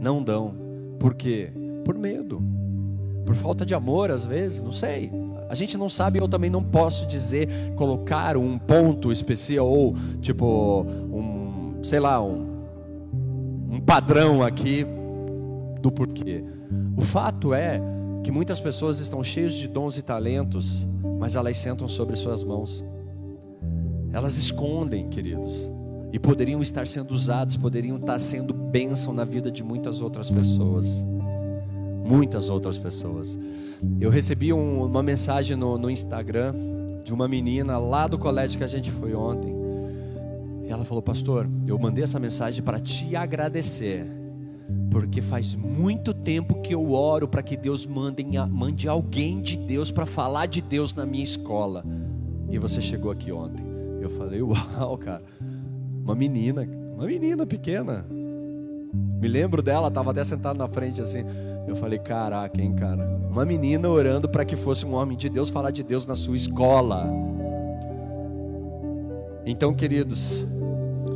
não 0.00 0.22
dão. 0.22 0.54
Por 0.98 1.14
quê? 1.14 1.52
Por 1.84 1.96
medo, 1.96 2.42
por 3.24 3.34
falta 3.34 3.64
de 3.64 3.74
amor, 3.74 4.10
às 4.10 4.24
vezes, 4.24 4.62
não 4.62 4.72
sei. 4.72 5.12
A 5.48 5.54
gente 5.54 5.78
não 5.78 5.88
sabe, 5.88 6.18
eu 6.18 6.28
também 6.28 6.50
não 6.50 6.62
posso 6.62 7.06
dizer, 7.06 7.48
colocar 7.76 8.36
um 8.36 8.58
ponto 8.58 9.12
especial 9.12 9.68
ou 9.68 9.94
tipo 10.20 10.82
um, 10.82 11.78
sei 11.82 12.00
lá, 12.00 12.22
um, 12.22 12.46
um 13.70 13.80
padrão 13.80 14.42
aqui 14.42 14.84
do 15.80 15.90
porquê. 15.90 16.44
O 16.96 17.02
fato 17.02 17.54
é 17.54 17.80
que 18.28 18.32
muitas 18.32 18.60
pessoas 18.60 18.98
estão 18.98 19.24
cheias 19.24 19.54
de 19.54 19.66
dons 19.66 19.96
e 19.96 20.02
talentos, 20.02 20.86
mas 21.18 21.34
elas 21.34 21.56
sentam 21.56 21.88
sobre 21.88 22.14
suas 22.14 22.44
mãos. 22.44 22.84
Elas 24.12 24.36
escondem, 24.36 25.08
queridos 25.08 25.70
e 26.12 26.18
poderiam 26.18 26.60
estar 26.60 26.86
sendo 26.86 27.12
usados, 27.12 27.56
poderiam 27.56 27.96
estar 27.96 28.18
sendo 28.18 28.52
bênção 28.52 29.14
na 29.14 29.24
vida 29.24 29.50
de 29.50 29.64
muitas 29.64 30.02
outras 30.02 30.30
pessoas. 30.30 31.06
Muitas 32.04 32.50
outras 32.50 32.76
pessoas. 32.76 33.38
Eu 33.98 34.10
recebi 34.10 34.52
um, 34.52 34.84
uma 34.84 35.02
mensagem 35.02 35.56
no, 35.56 35.78
no 35.78 35.90
Instagram 35.90 36.54
de 37.02 37.14
uma 37.14 37.26
menina 37.26 37.78
lá 37.78 38.06
do 38.06 38.18
colégio 38.18 38.58
que 38.58 38.64
a 38.64 38.68
gente 38.68 38.90
foi 38.90 39.14
ontem. 39.14 39.54
E 40.66 40.70
ela 40.70 40.84
falou: 40.84 41.00
Pastor, 41.00 41.48
eu 41.66 41.78
mandei 41.78 42.04
essa 42.04 42.20
mensagem 42.20 42.62
para 42.62 42.78
te 42.78 43.16
agradecer, 43.16 44.06
porque 44.90 45.22
faz 45.22 45.54
muito 45.54 46.12
tempo 46.12 46.60
que 46.60 46.74
eu 46.74 46.92
oro 46.92 47.26
para 47.26 47.42
que 47.42 47.56
Deus 47.56 47.86
mande, 47.86 48.24
mande 48.50 48.88
alguém 48.88 49.40
de 49.40 49.56
Deus 49.56 49.90
para 49.90 50.06
falar 50.06 50.46
de 50.46 50.60
Deus 50.60 50.94
na 50.94 51.06
minha 51.06 51.22
escola. 51.22 51.84
E 52.50 52.58
você 52.58 52.80
chegou 52.80 53.10
aqui 53.10 53.30
ontem. 53.32 53.64
Eu 54.00 54.10
falei: 54.10 54.40
Uau, 54.42 54.98
cara. 54.98 55.22
Uma 56.02 56.14
menina, 56.14 56.66
uma 56.94 57.06
menina 57.06 57.46
pequena. 57.46 58.06
Me 59.20 59.28
lembro 59.28 59.60
dela, 59.60 59.88
estava 59.88 60.10
até 60.10 60.24
sentada 60.24 60.58
na 60.58 60.68
frente 60.68 61.00
assim. 61.00 61.24
Eu 61.66 61.76
falei, 61.76 61.98
caraca, 61.98 62.60
hein, 62.62 62.74
cara. 62.74 63.04
Uma 63.30 63.44
menina 63.44 63.88
orando 63.88 64.28
para 64.28 64.44
que 64.44 64.56
fosse 64.56 64.86
um 64.86 64.94
homem 64.94 65.16
de 65.16 65.28
Deus 65.28 65.50
falar 65.50 65.70
de 65.70 65.82
Deus 65.82 66.06
na 66.06 66.14
sua 66.14 66.34
escola. 66.34 67.06
Então, 69.44 69.74
queridos, 69.74 70.46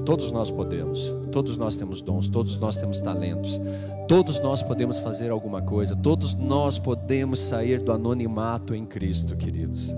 todos 0.05 0.33
nós 0.33 0.51
podemos, 0.51 1.13
todos 1.31 1.57
nós 1.57 1.77
temos 1.77 2.01
dons, 2.01 2.29
todos 2.29 2.59
nós 2.59 2.77
temos 2.77 3.01
talentos, 3.01 3.61
todos 4.09 4.41
nós 4.41 4.63
podemos 4.63 4.99
fazer 4.99 5.31
alguma 5.31 5.63
coisa, 5.63 5.97
todos 5.97 6.35
nós 6.35 6.79
podemos 6.79 7.39
sair 7.39 7.81
do 7.81 7.93
anonimato 7.93 8.75
em 8.75 8.85
Cristo, 8.85 9.37
queridos. 9.37 9.95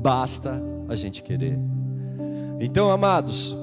Basta 0.00 0.60
a 0.88 0.94
gente 0.94 1.22
querer. 1.22 1.58
Então, 2.58 2.90
amados, 2.90 3.56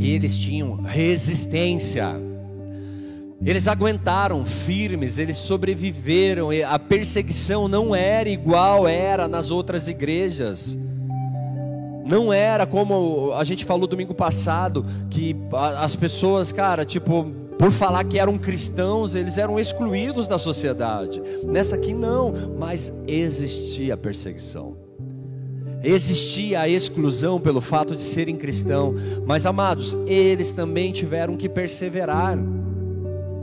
eles 0.00 0.38
tinham 0.38 0.76
resistência. 0.76 2.08
Eles 3.44 3.66
aguentaram 3.66 4.44
firmes, 4.44 5.18
eles 5.18 5.36
sobreviveram. 5.36 6.48
A 6.68 6.78
perseguição 6.78 7.66
não 7.66 7.94
era 7.94 8.28
igual 8.28 8.86
era 8.86 9.26
nas 9.26 9.50
outras 9.50 9.88
igrejas. 9.88 10.78
Não 12.04 12.32
era 12.32 12.66
como 12.66 13.32
a 13.34 13.44
gente 13.44 13.64
falou 13.64 13.86
domingo 13.86 14.14
passado, 14.14 14.84
que 15.08 15.36
as 15.76 15.94
pessoas, 15.94 16.50
cara, 16.50 16.84
tipo, 16.84 17.32
por 17.58 17.70
falar 17.70 18.02
que 18.04 18.18
eram 18.18 18.36
cristãos, 18.36 19.14
eles 19.14 19.38
eram 19.38 19.58
excluídos 19.58 20.26
da 20.26 20.36
sociedade. 20.36 21.22
Nessa 21.44 21.76
aqui 21.76 21.94
não, 21.94 22.32
mas 22.58 22.92
existia 23.06 23.96
perseguição. 23.96 24.76
Existia 25.84 26.60
a 26.60 26.68
exclusão 26.68 27.40
pelo 27.40 27.60
fato 27.60 27.94
de 27.94 28.02
serem 28.02 28.36
cristãos, 28.36 29.00
mas 29.26 29.46
amados, 29.46 29.96
eles 30.06 30.52
também 30.52 30.92
tiveram 30.92 31.36
que 31.36 31.48
perseverar. 31.48 32.38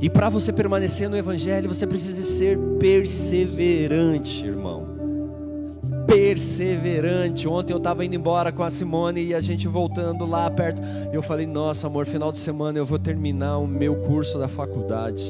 E 0.01 0.10
para 0.10 0.30
você 0.30 0.54
permanecer 0.54 1.10
no 1.10 1.18
Evangelho, 1.18 1.68
você 1.68 1.86
precisa 1.86 2.22
ser 2.22 2.58
perseverante, 2.80 4.46
irmão. 4.46 4.88
Perseverante. 6.10 7.48
Ontem 7.48 7.72
eu 7.72 7.78
estava 7.78 8.04
indo 8.04 8.16
embora 8.16 8.51
com 8.51 8.63
a 8.63 8.72
Simone 8.72 9.25
e 9.25 9.36
a 9.36 9.39
gente 9.39 9.68
voltando 9.68 10.25
lá 10.25 10.50
perto. 10.50 10.82
Eu 11.13 11.22
falei: 11.22 11.46
Nossa, 11.46 11.86
amor, 11.86 12.08
final 12.08 12.32
de 12.32 12.39
semana 12.39 12.80
eu 12.80 12.86
vou 12.86 12.98
terminar 12.98 13.60
o 13.60 13.68
meu 13.68 13.96
curso 13.96 14.39
da 14.39 14.48
faculdade. 14.48 15.24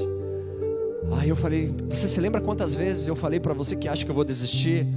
Aí 1.19 1.27
eu 1.27 1.35
falei: 1.35 1.75
Você 1.89 2.07
se 2.07 2.21
lembra 2.21 2.39
quantas 2.39 2.73
vezes 2.73 3.09
eu 3.09 3.15
falei 3.15 3.41
para 3.41 3.53
você 3.53 3.75
que 3.75 3.89
acha 3.89 4.05
que 4.05 4.09
eu 4.09 4.15
vou 4.15 4.23
desistir? 4.23 4.87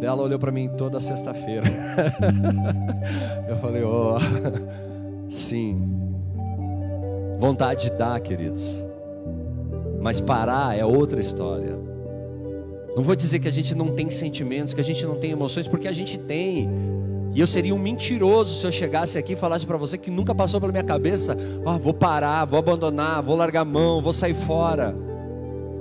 Ela 0.00 0.22
olhou 0.22 0.38
para 0.38 0.52
mim 0.52 0.68
toda 0.68 1.00
sexta-feira. 1.00 1.66
eu 3.48 3.56
falei, 3.58 3.82
ó, 3.82 4.16
oh, 4.16 5.30
sim. 5.30 5.82
Vontade 7.40 7.90
de 7.90 7.96
dar, 7.96 8.18
queridos. 8.20 8.84
Mas 10.00 10.20
parar 10.20 10.78
é 10.78 10.84
outra 10.84 11.18
história. 11.18 11.87
Não 12.98 13.04
vou 13.04 13.14
dizer 13.14 13.38
que 13.38 13.46
a 13.46 13.52
gente 13.52 13.76
não 13.76 13.94
tem 13.94 14.10
sentimentos, 14.10 14.74
que 14.74 14.80
a 14.80 14.84
gente 14.84 15.06
não 15.06 15.14
tem 15.14 15.30
emoções, 15.30 15.68
porque 15.68 15.86
a 15.86 15.92
gente 15.92 16.18
tem. 16.18 16.68
E 17.32 17.38
eu 17.38 17.46
seria 17.46 17.72
um 17.72 17.78
mentiroso 17.78 18.58
se 18.58 18.66
eu 18.66 18.72
chegasse 18.72 19.16
aqui 19.16 19.34
e 19.34 19.36
falasse 19.36 19.64
para 19.64 19.76
você 19.76 19.96
que 19.96 20.10
nunca 20.10 20.34
passou 20.34 20.60
pela 20.60 20.72
minha 20.72 20.82
cabeça: 20.82 21.36
ah, 21.64 21.78
vou 21.78 21.94
parar, 21.94 22.44
vou 22.44 22.58
abandonar, 22.58 23.22
vou 23.22 23.36
largar 23.36 23.60
a 23.60 23.64
mão, 23.64 24.02
vou 24.02 24.12
sair 24.12 24.34
fora. 24.34 24.96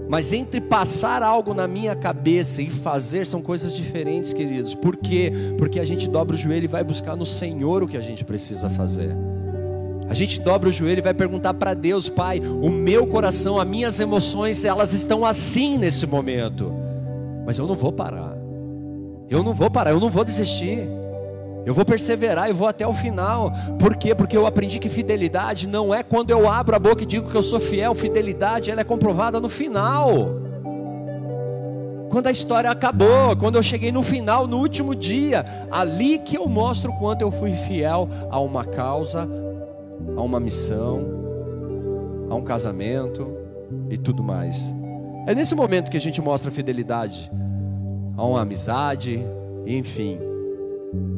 Mas 0.07 0.31
entre 0.31 0.61
passar 0.61 1.23
algo 1.23 1.55
na 1.55 1.67
minha 1.67 1.95
cabeça 1.95 2.61
e 2.61 2.69
fazer 2.69 3.25
são 3.25 3.41
coisas 3.41 3.75
diferentes, 3.75 4.31
queridos. 4.31 4.75
Por 4.75 4.95
quê? 4.95 5.31
Porque 5.57 5.79
a 5.79 5.83
gente 5.83 6.07
dobra 6.07 6.35
o 6.35 6.37
joelho 6.37 6.65
e 6.65 6.67
vai 6.67 6.83
buscar 6.83 7.15
no 7.15 7.25
Senhor 7.25 7.81
o 7.81 7.87
que 7.87 7.97
a 7.97 8.01
gente 8.01 8.23
precisa 8.23 8.69
fazer. 8.69 9.17
A 10.07 10.13
gente 10.13 10.39
dobra 10.39 10.69
o 10.69 10.71
joelho 10.71 10.99
e 10.99 11.01
vai 11.01 11.15
perguntar 11.15 11.55
para 11.55 11.73
Deus, 11.73 12.09
Pai, 12.09 12.39
o 12.39 12.69
meu 12.69 13.07
coração, 13.07 13.59
as 13.59 13.67
minhas 13.67 13.99
emoções, 13.99 14.63
elas 14.63 14.93
estão 14.93 15.25
assim 15.25 15.79
nesse 15.79 16.05
momento. 16.05 16.85
Mas 17.47 17.57
eu 17.57 17.65
não 17.65 17.75
vou 17.75 17.93
parar. 17.93 18.35
Eu 19.29 19.41
não 19.41 19.53
vou 19.53 19.71
parar, 19.71 19.91
eu 19.91 20.01
não 20.01 20.09
vou 20.09 20.25
desistir. 20.25 20.85
Eu 21.65 21.73
vou 21.73 21.85
perseverar, 21.85 22.49
eu 22.49 22.55
vou 22.55 22.67
até 22.67 22.85
o 22.85 22.91
final. 22.91 23.53
Por 23.79 23.95
quê? 23.95 24.13
Porque 24.13 24.35
eu 24.35 24.45
aprendi 24.45 24.79
que 24.79 24.89
fidelidade 24.89 25.65
não 25.65 25.95
é 25.95 26.03
quando 26.03 26.29
eu 26.29 26.49
abro 26.49 26.75
a 26.75 26.79
boca 26.79 27.03
e 27.03 27.05
digo 27.05 27.31
que 27.31 27.37
eu 27.37 27.41
sou 27.41 27.61
fiel. 27.61 27.95
Fidelidade 27.95 28.69
ela 28.69 28.81
é 28.81 28.83
comprovada 28.83 29.39
no 29.39 29.47
final. 29.47 30.29
Quando 32.09 32.27
a 32.27 32.31
história 32.31 32.69
acabou, 32.69 33.33
quando 33.39 33.55
eu 33.55 33.63
cheguei 33.63 33.93
no 33.93 34.03
final, 34.03 34.45
no 34.45 34.57
último 34.57 34.93
dia, 34.93 35.45
ali 35.71 36.19
que 36.19 36.35
eu 36.35 36.49
mostro 36.49 36.91
quanto 36.99 37.21
eu 37.21 37.31
fui 37.31 37.53
fiel 37.53 38.09
a 38.29 38.41
uma 38.41 38.65
causa, 38.65 39.25
a 40.17 40.21
uma 40.21 40.39
missão, 40.39 40.99
a 42.29 42.35
um 42.35 42.43
casamento 42.43 43.25
e 43.89 43.97
tudo 43.97 44.21
mais. 44.21 44.73
É 45.27 45.35
nesse 45.35 45.53
momento 45.53 45.91
que 45.91 45.97
a 45.97 45.99
gente 45.99 46.21
mostra 46.21 46.49
fidelidade 46.49 47.29
a 48.15 48.25
uma 48.25 48.41
amizade, 48.41 49.21
enfim. 49.65 50.17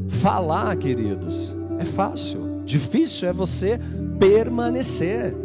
Falar, 0.07 0.75
queridos, 0.77 1.55
é 1.77 1.85
fácil. 1.85 2.63
Difícil 2.65 3.29
é 3.29 3.33
você 3.33 3.79
permanecer. 4.19 5.35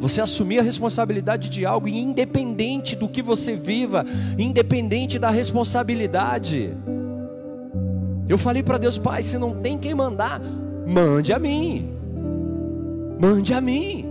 Você 0.00 0.22
assumir 0.22 0.60
a 0.60 0.62
responsabilidade 0.62 1.50
de 1.50 1.66
algo, 1.66 1.86
independente 1.86 2.96
do 2.96 3.06
que 3.06 3.20
você 3.20 3.54
viva, 3.54 4.02
independente 4.38 5.18
da 5.18 5.28
responsabilidade. 5.28 6.72
Eu 8.26 8.38
falei 8.38 8.62
para 8.62 8.78
Deus, 8.78 8.98
Pai, 8.98 9.22
se 9.22 9.36
não 9.36 9.60
tem 9.60 9.76
quem 9.76 9.94
mandar, 9.94 10.40
mande 10.86 11.34
a 11.34 11.38
mim. 11.38 11.90
Mande 13.20 13.52
a 13.52 13.60
mim. 13.60 14.03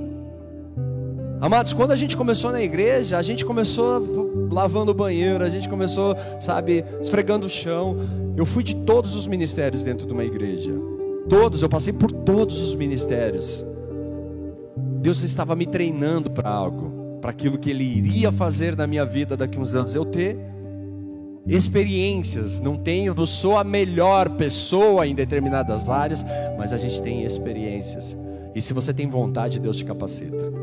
Amados, 1.44 1.74
quando 1.74 1.92
a 1.92 1.96
gente 1.98 2.16
começou 2.16 2.54
na 2.54 2.62
igreja, 2.62 3.18
a 3.18 3.22
gente 3.22 3.44
começou 3.44 4.48
lavando 4.50 4.92
o 4.92 4.94
banheiro, 4.94 5.44
a 5.44 5.50
gente 5.50 5.68
começou, 5.68 6.16
sabe, 6.40 6.86
esfregando 7.02 7.48
o 7.48 7.50
chão. 7.50 7.98
Eu 8.38 8.46
fui 8.46 8.64
de 8.64 8.74
todos 8.74 9.14
os 9.14 9.28
ministérios 9.28 9.84
dentro 9.84 10.08
de 10.08 10.14
uma 10.14 10.24
igreja. 10.24 10.72
Todos, 11.28 11.62
eu 11.62 11.68
passei 11.68 11.92
por 11.92 12.14
todos 12.14 12.62
os 12.62 12.74
ministérios. 12.76 13.66
Deus 15.02 15.22
estava 15.22 15.54
me 15.54 15.66
treinando 15.66 16.32
para 16.32 16.50
algo, 16.50 17.20
para 17.20 17.32
aquilo 17.32 17.58
que 17.58 17.72
Ele 17.72 17.84
iria 17.84 18.32
fazer 18.32 18.78
na 18.78 18.88
minha 18.88 19.06
vida 19.06 19.36
daqui 19.36 19.60
uns 19.60 19.76
anos. 19.76 19.94
Eu 19.94 20.06
ter 20.06 20.38
experiências, 21.46 22.62
não 22.62 22.78
tenho, 22.78 23.14
não 23.14 23.26
sou 23.26 23.58
a 23.58 23.66
melhor 23.66 24.30
pessoa 24.38 25.06
em 25.06 25.14
determinadas 25.14 25.90
áreas, 25.90 26.24
mas 26.58 26.72
a 26.72 26.78
gente 26.78 27.02
tem 27.02 27.26
experiências. 27.26 28.18
E 28.56 28.62
se 28.62 28.74
você 28.74 28.94
tem 28.94 29.10
vontade, 29.10 29.60
Deus 29.60 29.76
te 29.76 29.84
capacita. 29.84 30.62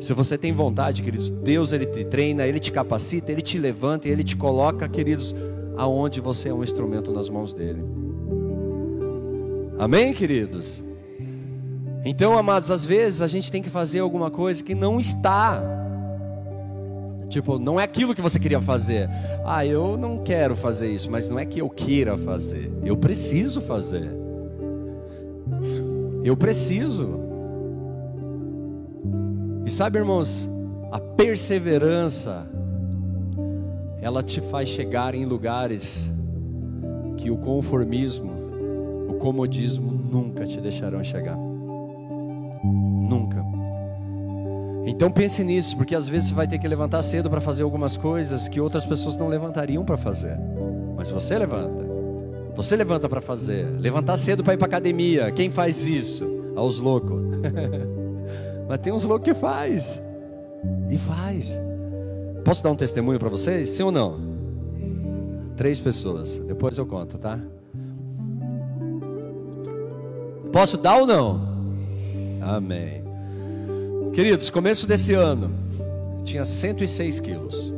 Se 0.00 0.12
você 0.12 0.38
tem 0.38 0.52
vontade, 0.52 1.02
queridos, 1.02 1.28
Deus 1.30 1.72
ele 1.72 1.86
te 1.86 2.04
treina, 2.04 2.46
ele 2.46 2.60
te 2.60 2.70
capacita, 2.70 3.32
ele 3.32 3.42
te 3.42 3.58
levanta 3.58 4.08
e 4.08 4.10
ele 4.10 4.22
te 4.22 4.36
coloca, 4.36 4.88
queridos, 4.88 5.34
aonde 5.76 6.20
você 6.20 6.50
é 6.50 6.54
um 6.54 6.62
instrumento 6.62 7.10
nas 7.10 7.28
mãos 7.28 7.52
dele. 7.52 7.82
Amém, 9.78 10.12
queridos? 10.14 10.84
Então, 12.04 12.38
amados, 12.38 12.70
às 12.70 12.84
vezes 12.84 13.22
a 13.22 13.26
gente 13.26 13.50
tem 13.50 13.62
que 13.62 13.68
fazer 13.68 14.00
alguma 14.00 14.30
coisa 14.30 14.62
que 14.62 14.74
não 14.74 15.00
está. 15.00 15.62
Tipo, 17.28 17.58
não 17.58 17.78
é 17.78 17.84
aquilo 17.84 18.14
que 18.14 18.22
você 18.22 18.38
queria 18.38 18.60
fazer. 18.60 19.08
Ah, 19.44 19.66
eu 19.66 19.96
não 19.96 20.22
quero 20.22 20.56
fazer 20.56 20.88
isso, 20.90 21.10
mas 21.10 21.28
não 21.28 21.38
é 21.38 21.44
que 21.44 21.60
eu 21.60 21.68
queira 21.68 22.16
fazer. 22.16 22.72
Eu 22.82 22.96
preciso 22.96 23.60
fazer. 23.60 24.08
Eu 26.24 26.36
preciso. 26.36 27.27
E 29.68 29.70
sabe, 29.70 29.98
irmãos, 29.98 30.48
a 30.90 30.98
perseverança, 30.98 32.46
ela 34.00 34.22
te 34.22 34.40
faz 34.40 34.66
chegar 34.66 35.14
em 35.14 35.26
lugares 35.26 36.10
que 37.18 37.30
o 37.30 37.36
conformismo, 37.36 38.32
o 39.10 39.14
comodismo 39.16 39.92
nunca 39.92 40.46
te 40.46 40.58
deixarão 40.58 41.04
chegar. 41.04 41.36
Nunca. 42.64 43.44
Então 44.86 45.10
pense 45.10 45.44
nisso, 45.44 45.76
porque 45.76 45.94
às 45.94 46.08
vezes 46.08 46.30
você 46.30 46.34
vai 46.34 46.48
ter 46.48 46.58
que 46.58 46.66
levantar 46.66 47.02
cedo 47.02 47.28
para 47.28 47.42
fazer 47.42 47.62
algumas 47.62 47.98
coisas 47.98 48.48
que 48.48 48.58
outras 48.58 48.86
pessoas 48.86 49.18
não 49.18 49.28
levantariam 49.28 49.84
para 49.84 49.98
fazer. 49.98 50.38
Mas 50.96 51.10
você 51.10 51.38
levanta. 51.38 51.86
Você 52.56 52.74
levanta 52.74 53.06
para 53.06 53.20
fazer. 53.20 53.66
Levantar 53.78 54.16
cedo 54.16 54.42
para 54.42 54.54
ir 54.54 54.56
para 54.56 54.66
academia. 54.66 55.30
Quem 55.30 55.50
faz 55.50 55.86
isso? 55.86 56.26
Aos 56.56 56.80
loucos. 56.80 57.20
Mas 58.68 58.80
tem 58.80 58.92
uns 58.92 59.04
loucos 59.04 59.24
que 59.24 59.34
faz. 59.34 60.02
E 60.90 60.98
faz. 60.98 61.58
Posso 62.44 62.62
dar 62.62 62.70
um 62.70 62.76
testemunho 62.76 63.18
para 63.18 63.28
vocês? 63.28 63.70
Sim 63.70 63.84
ou 63.84 63.92
não? 63.92 64.20
Três 65.56 65.80
pessoas. 65.80 66.38
Depois 66.38 66.76
eu 66.76 66.86
conto, 66.86 67.18
tá? 67.18 67.38
Posso 70.52 70.76
dar 70.76 70.98
ou 70.98 71.06
não? 71.06 71.48
Amém. 72.40 73.02
Queridos, 74.12 74.50
começo 74.50 74.86
desse 74.86 75.14
ano, 75.14 75.50
tinha 76.24 76.44
106 76.44 77.20
quilos. 77.20 77.72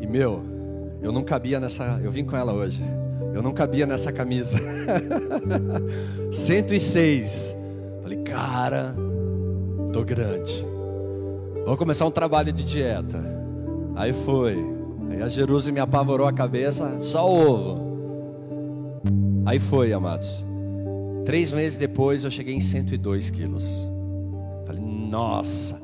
E 0.00 0.06
meu, 0.06 0.42
eu 1.02 1.12
não 1.12 1.22
cabia 1.22 1.58
nessa. 1.58 2.00
Eu 2.02 2.10
vim 2.10 2.24
com 2.24 2.36
ela 2.36 2.52
hoje. 2.52 2.84
Eu 3.34 3.42
não 3.42 3.52
cabia 3.52 3.86
nessa 3.86 4.12
camisa. 4.12 4.56
106. 6.30 7.54
Falei, 8.04 8.18
cara, 8.18 8.94
tô 9.90 10.04
grande. 10.04 10.62
Vou 11.64 11.74
começar 11.74 12.04
um 12.04 12.10
trabalho 12.10 12.52
de 12.52 12.62
dieta. 12.62 13.24
Aí 13.96 14.12
foi. 14.12 14.58
Aí 15.08 15.22
a 15.22 15.28
Jerusa 15.28 15.72
me 15.72 15.80
apavorou 15.80 16.26
a 16.26 16.32
cabeça, 16.32 17.00
só 17.00 17.26
ovo. 17.26 17.80
Aí 19.46 19.58
foi, 19.58 19.94
amados. 19.94 20.44
Três 21.24 21.50
meses 21.50 21.78
depois 21.78 22.24
eu 22.24 22.30
cheguei 22.30 22.54
em 22.54 22.60
102 22.60 23.30
quilos. 23.30 23.88
Falei, 24.66 24.82
nossa, 24.82 25.80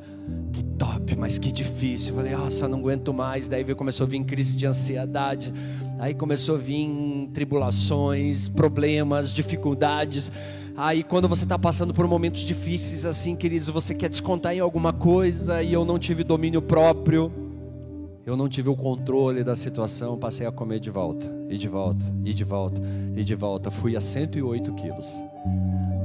que 0.53 0.63
top, 0.63 1.15
mas 1.15 1.39
que 1.39 1.51
difícil. 1.51 2.13
Falei, 2.13 2.33
nossa, 2.33 2.67
não 2.67 2.77
aguento 2.77 3.11
mais. 3.11 3.49
Daí 3.49 3.65
começou 3.73 4.05
a 4.05 4.07
vir 4.07 4.23
crise 4.25 4.55
de 4.55 4.67
ansiedade. 4.67 5.51
Aí 5.97 6.13
começou 6.13 6.53
a 6.53 6.59
vir 6.59 6.87
tribulações, 7.33 8.49
problemas, 8.49 9.33
dificuldades. 9.33 10.31
Aí 10.75 11.03
quando 11.03 11.27
você 11.27 11.43
está 11.43 11.57
passando 11.59 11.93
por 11.93 12.07
momentos 12.07 12.41
difíceis 12.41 13.05
assim, 13.05 13.35
queridos, 13.35 13.69
você 13.69 13.93
quer 13.93 14.09
descontar 14.09 14.53
em 14.53 14.59
alguma 14.59 14.93
coisa 14.93 15.61
e 15.61 15.73
eu 15.73 15.83
não 15.85 15.99
tive 15.99 16.23
domínio 16.23 16.61
próprio, 16.61 17.31
eu 18.25 18.37
não 18.37 18.47
tive 18.47 18.69
o 18.69 18.75
controle 18.75 19.43
da 19.43 19.55
situação, 19.55 20.17
passei 20.17 20.45
a 20.45 20.51
comer 20.51 20.79
de 20.79 20.89
volta, 20.89 21.25
e 21.49 21.57
de 21.57 21.67
volta, 21.67 22.05
e 22.23 22.33
de 22.33 22.43
volta, 22.43 22.81
e 23.15 23.23
de 23.23 23.35
volta. 23.35 23.71
Fui 23.71 23.95
a 23.95 24.01
108 24.01 24.73
quilos. 24.73 25.07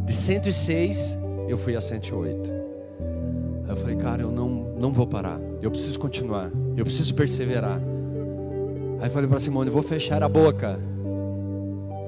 De 0.04 0.12
106 0.12 1.16
eu 1.48 1.58
fui 1.58 1.76
a 1.76 1.80
108. 1.80 2.50
Aí 3.64 3.70
eu 3.70 3.76
falei, 3.76 3.96
cara, 3.96 4.22
eu 4.22 4.30
não, 4.30 4.48
não 4.78 4.92
vou 4.92 5.06
parar. 5.06 5.40
Eu 5.60 5.70
preciso 5.70 5.98
continuar. 5.98 6.50
Eu 6.76 6.84
preciso 6.84 7.14
perseverar. 7.14 7.80
Aí 9.00 9.10
falei 9.10 9.28
para 9.28 9.38
Simone, 9.38 9.70
vou 9.70 9.82
fechar 9.82 10.22
a 10.22 10.28
boca. 10.28 10.80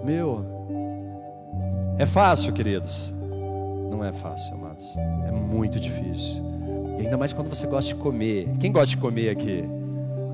Meu, 0.08 0.42
é 1.98 2.06
fácil, 2.06 2.54
queridos? 2.54 3.12
Não 3.90 4.02
é 4.02 4.10
fácil, 4.10 4.54
amados. 4.54 4.96
É 5.26 5.30
muito 5.30 5.78
difícil. 5.78 6.42
E 6.98 7.02
ainda 7.02 7.18
mais 7.18 7.34
quando 7.34 7.50
você 7.50 7.66
gosta 7.66 7.88
de 7.88 7.94
comer. 7.94 8.48
Quem 8.58 8.72
gosta 8.72 8.88
de 8.88 8.96
comer 8.96 9.28
aqui? 9.28 9.68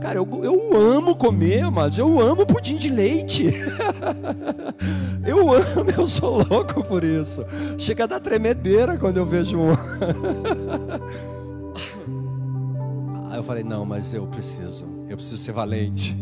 Cara, 0.00 0.18
eu, 0.18 0.28
eu 0.44 0.76
amo 0.76 1.16
comer, 1.16 1.62
amados. 1.62 1.98
Eu 1.98 2.20
amo 2.20 2.46
pudim 2.46 2.76
de 2.76 2.88
leite. 2.88 3.50
eu 5.26 5.52
amo, 5.52 5.90
eu 5.98 6.06
sou 6.06 6.40
louco 6.48 6.84
por 6.84 7.02
isso. 7.02 7.44
Chega 7.76 8.04
a 8.04 8.06
dar 8.06 8.20
tremedeira 8.20 8.96
quando 8.96 9.16
eu 9.16 9.26
vejo 9.26 9.58
um. 9.58 9.72
Aí 13.28 13.38
eu 13.38 13.42
falei: 13.42 13.64
não, 13.64 13.84
mas 13.84 14.14
eu 14.14 14.24
preciso. 14.28 14.86
Eu 15.08 15.16
preciso 15.16 15.42
ser 15.42 15.50
valente. 15.50 16.16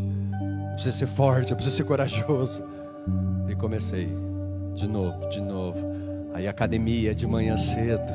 Eu 0.70 0.72
preciso 0.72 0.96
ser 0.96 1.06
forte. 1.06 1.50
Eu 1.50 1.56
preciso 1.56 1.76
ser 1.76 1.84
corajoso. 1.84 2.71
E 3.52 3.54
comecei 3.54 4.08
de 4.74 4.88
novo, 4.88 5.28
de 5.28 5.38
novo. 5.42 5.78
Aí 6.32 6.48
academia 6.48 7.14
de 7.14 7.26
manhã 7.26 7.54
cedo. 7.54 8.10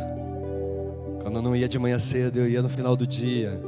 Quando 1.22 1.36
eu 1.36 1.42
não 1.44 1.56
ia 1.56 1.70
de 1.70 1.78
manhã 1.78 2.00
cedo, 2.00 2.40
eu 2.40 2.50
ia 2.50 2.60
no 2.60 2.68
final 2.68 2.96
do 2.96 3.06
dia. 3.06 3.62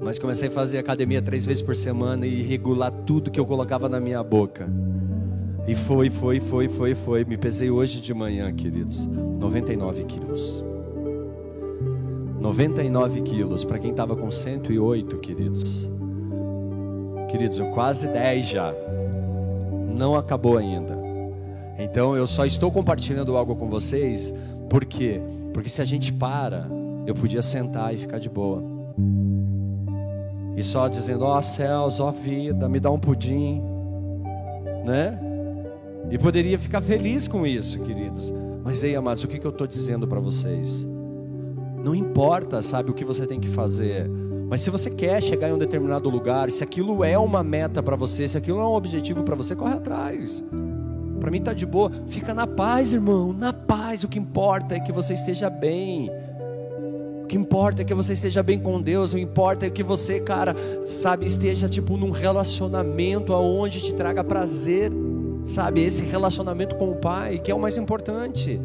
Mas 0.00 0.18
comecei 0.18 0.48
a 0.48 0.50
fazer 0.50 0.78
academia 0.78 1.20
três 1.20 1.44
vezes 1.44 1.62
por 1.62 1.76
semana 1.76 2.26
e 2.26 2.40
regular 2.40 2.90
tudo 2.90 3.30
que 3.30 3.38
eu 3.38 3.44
colocava 3.44 3.86
na 3.86 4.00
minha 4.00 4.22
boca. 4.22 4.66
E 5.66 5.74
foi, 5.74 6.08
foi, 6.08 6.40
foi, 6.40 6.68
foi, 6.68 6.94
foi. 6.94 7.22
Me 7.22 7.36
pesei 7.36 7.70
hoje 7.70 8.00
de 8.00 8.14
manhã, 8.14 8.50
queridos. 8.50 9.06
99 9.06 10.04
quilos. 10.04 10.64
99 12.40 13.20
quilos. 13.20 13.62
Para 13.62 13.78
quem 13.78 13.90
estava 13.90 14.16
com 14.16 14.30
108, 14.30 15.18
queridos. 15.18 15.90
Queridos, 17.30 17.58
eu 17.58 17.66
quase 17.72 18.08
10 18.08 18.48
já. 18.48 18.74
Não 19.88 20.14
acabou 20.14 20.58
ainda. 20.58 20.96
Então 21.78 22.16
eu 22.16 22.26
só 22.26 22.44
estou 22.44 22.70
compartilhando 22.70 23.36
algo 23.36 23.56
com 23.56 23.68
vocês, 23.68 24.34
por 24.68 24.84
quê? 24.84 25.20
Porque 25.52 25.68
se 25.68 25.80
a 25.80 25.84
gente 25.84 26.12
para, 26.12 26.68
eu 27.06 27.14
podia 27.14 27.40
sentar 27.40 27.94
e 27.94 27.96
ficar 27.96 28.18
de 28.18 28.28
boa. 28.28 28.62
E 30.56 30.62
só 30.62 30.88
dizendo, 30.88 31.24
ó 31.24 31.38
oh, 31.38 31.42
céus, 31.42 32.00
ó 32.00 32.08
oh, 32.08 32.12
vida, 32.12 32.68
me 32.68 32.80
dá 32.80 32.90
um 32.90 32.98
pudim, 32.98 33.62
né? 34.84 35.18
E 36.10 36.18
poderia 36.18 36.58
ficar 36.58 36.80
feliz 36.80 37.28
com 37.28 37.46
isso, 37.46 37.78
queridos. 37.80 38.34
Mas 38.64 38.82
ei, 38.82 38.96
amados, 38.96 39.22
o 39.22 39.28
que, 39.28 39.38
que 39.38 39.46
eu 39.46 39.50
estou 39.50 39.66
dizendo 39.66 40.06
para 40.08 40.18
vocês? 40.18 40.86
Não 41.82 41.94
importa, 41.94 42.60
sabe, 42.60 42.90
o 42.90 42.94
que 42.94 43.04
você 43.04 43.26
tem 43.26 43.38
que 43.38 43.48
fazer. 43.48 44.10
Mas 44.48 44.62
se 44.62 44.70
você 44.70 44.90
quer 44.90 45.22
chegar 45.22 45.50
em 45.50 45.52
um 45.52 45.58
determinado 45.58 46.08
lugar, 46.08 46.50
se 46.50 46.64
aquilo 46.64 47.04
é 47.04 47.18
uma 47.18 47.42
meta 47.44 47.82
para 47.82 47.96
você, 47.96 48.26
se 48.26 48.38
aquilo 48.38 48.60
é 48.60 48.64
um 48.64 48.74
objetivo 48.74 49.22
para 49.22 49.34
você, 49.34 49.54
corre 49.54 49.74
atrás. 49.74 50.42
Para 51.20 51.30
mim 51.30 51.42
tá 51.42 51.52
de 51.52 51.66
boa. 51.66 51.90
Fica 52.06 52.32
na 52.32 52.46
paz, 52.46 52.92
irmão. 52.92 53.32
Na 53.32 53.52
paz. 53.52 54.04
O 54.04 54.08
que 54.08 54.18
importa 54.18 54.74
é 54.74 54.80
que 54.80 54.90
você 54.90 55.12
esteja 55.14 55.50
bem. 55.50 56.10
O 57.24 57.26
que 57.26 57.36
importa 57.36 57.82
é 57.82 57.84
que 57.84 57.92
você 57.92 58.14
esteja 58.14 58.42
bem 58.42 58.58
com 58.58 58.80
Deus. 58.80 59.12
O 59.12 59.16
que 59.16 59.22
importa 59.22 59.66
é 59.66 59.70
que 59.70 59.82
você, 59.82 60.18
cara, 60.18 60.56
sabe, 60.82 61.26
esteja 61.26 61.68
tipo 61.68 61.98
num 61.98 62.10
relacionamento 62.10 63.34
aonde 63.34 63.82
te 63.82 63.92
traga 63.92 64.24
prazer, 64.24 64.90
sabe? 65.44 65.82
Esse 65.82 66.04
relacionamento 66.04 66.74
com 66.76 66.90
o 66.90 66.96
Pai, 66.96 67.38
que 67.38 67.50
é 67.50 67.54
o 67.54 67.58
mais 67.58 67.76
importante. 67.76 68.58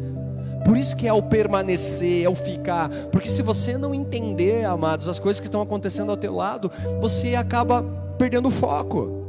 Por 0.64 0.76
isso 0.76 0.96
que 0.96 1.06
é 1.06 1.12
o 1.12 1.22
permanecer, 1.22 2.24
é 2.24 2.28
o 2.28 2.34
ficar. 2.34 2.88
Porque 3.12 3.28
se 3.28 3.42
você 3.42 3.76
não 3.76 3.94
entender, 3.94 4.64
amados, 4.64 5.08
as 5.08 5.18
coisas 5.18 5.38
que 5.38 5.46
estão 5.46 5.60
acontecendo 5.60 6.10
ao 6.10 6.16
teu 6.16 6.34
lado, 6.34 6.70
você 7.00 7.34
acaba 7.34 7.82
perdendo 8.16 8.48
o 8.48 8.50
foco. 8.50 9.24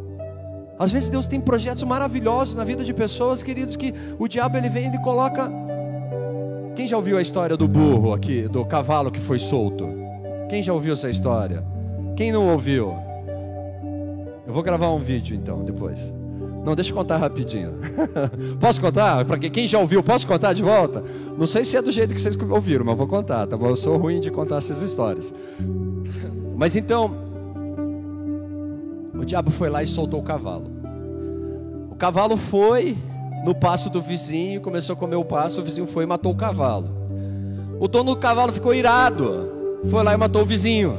Às 0.77 0.91
vezes 0.91 1.09
Deus 1.09 1.27
tem 1.27 1.39
projetos 1.39 1.83
maravilhosos 1.83 2.55
na 2.55 2.63
vida 2.63 2.83
de 2.83 2.93
pessoas, 2.93 3.41
queridos, 3.41 3.75
que 3.75 3.93
o 4.19 4.27
diabo 4.27 4.57
ele 4.57 4.69
vem, 4.69 4.87
ele 4.87 4.99
coloca 4.99 5.49
Quem 6.75 6.85
já 6.85 6.97
ouviu 6.97 7.17
a 7.17 7.21
história 7.21 7.55
do 7.55 7.67
burro 7.67 8.13
aqui, 8.13 8.47
do 8.49 8.65
cavalo 8.65 9.09
que 9.09 9.19
foi 9.19 9.39
solto? 9.39 9.87
Quem 10.49 10.61
já 10.61 10.73
ouviu 10.73 10.93
essa 10.93 11.09
história? 11.09 11.63
Quem 12.15 12.31
não 12.31 12.51
ouviu? 12.51 12.93
Eu 14.45 14.53
vou 14.53 14.61
gravar 14.61 14.89
um 14.91 14.99
vídeo 14.99 15.35
então 15.35 15.63
depois. 15.63 15.99
Não, 16.65 16.73
deixa 16.73 16.89
eu 16.89 16.95
contar 16.95 17.17
rapidinho. 17.17 17.75
posso 18.59 18.81
contar? 18.81 19.23
Para 19.23 19.37
quem 19.37 19.67
já 19.67 19.77
ouviu, 19.77 20.01
posso 20.01 20.25
contar 20.25 20.53
de 20.53 20.63
volta? 20.63 21.03
Não 21.37 21.45
sei 21.45 21.63
se 21.63 21.77
é 21.77 21.81
do 21.81 21.91
jeito 21.91 22.13
que 22.13 22.19
vocês 22.19 22.35
ouviram, 22.49 22.83
mas 22.83 22.97
vou 22.97 23.05
contar, 23.05 23.45
tá 23.45 23.55
bom? 23.55 23.67
Eu 23.67 23.75
sou 23.75 23.95
ruim 23.97 24.19
de 24.19 24.31
contar 24.31 24.57
essas 24.57 24.81
histórias. 24.81 25.31
Mas 26.57 26.77
então, 26.77 27.13
o 29.13 29.25
diabo 29.25 29.51
foi 29.51 29.69
lá 29.69 29.83
e 29.83 29.85
soltou 29.85 30.21
o 30.21 30.23
cavalo. 30.23 30.71
O 31.91 31.95
cavalo 31.95 32.37
foi 32.37 32.97
no 33.43 33.53
passo 33.53 33.89
do 33.89 34.01
vizinho, 34.01 34.61
começou 34.61 34.93
a 34.93 34.97
comer 34.97 35.17
o 35.17 35.25
passo, 35.25 35.59
o 35.59 35.63
vizinho 35.65 35.85
foi 35.85 36.05
e 36.05 36.07
matou 36.07 36.31
o 36.31 36.35
cavalo. 36.35 36.89
O 37.77 37.89
dono 37.89 38.15
do 38.15 38.19
cavalo 38.19 38.53
ficou 38.53 38.73
irado, 38.73 39.51
foi 39.85 40.01
lá 40.01 40.13
e 40.13 40.17
matou 40.17 40.43
o 40.43 40.45
vizinho, 40.45 40.97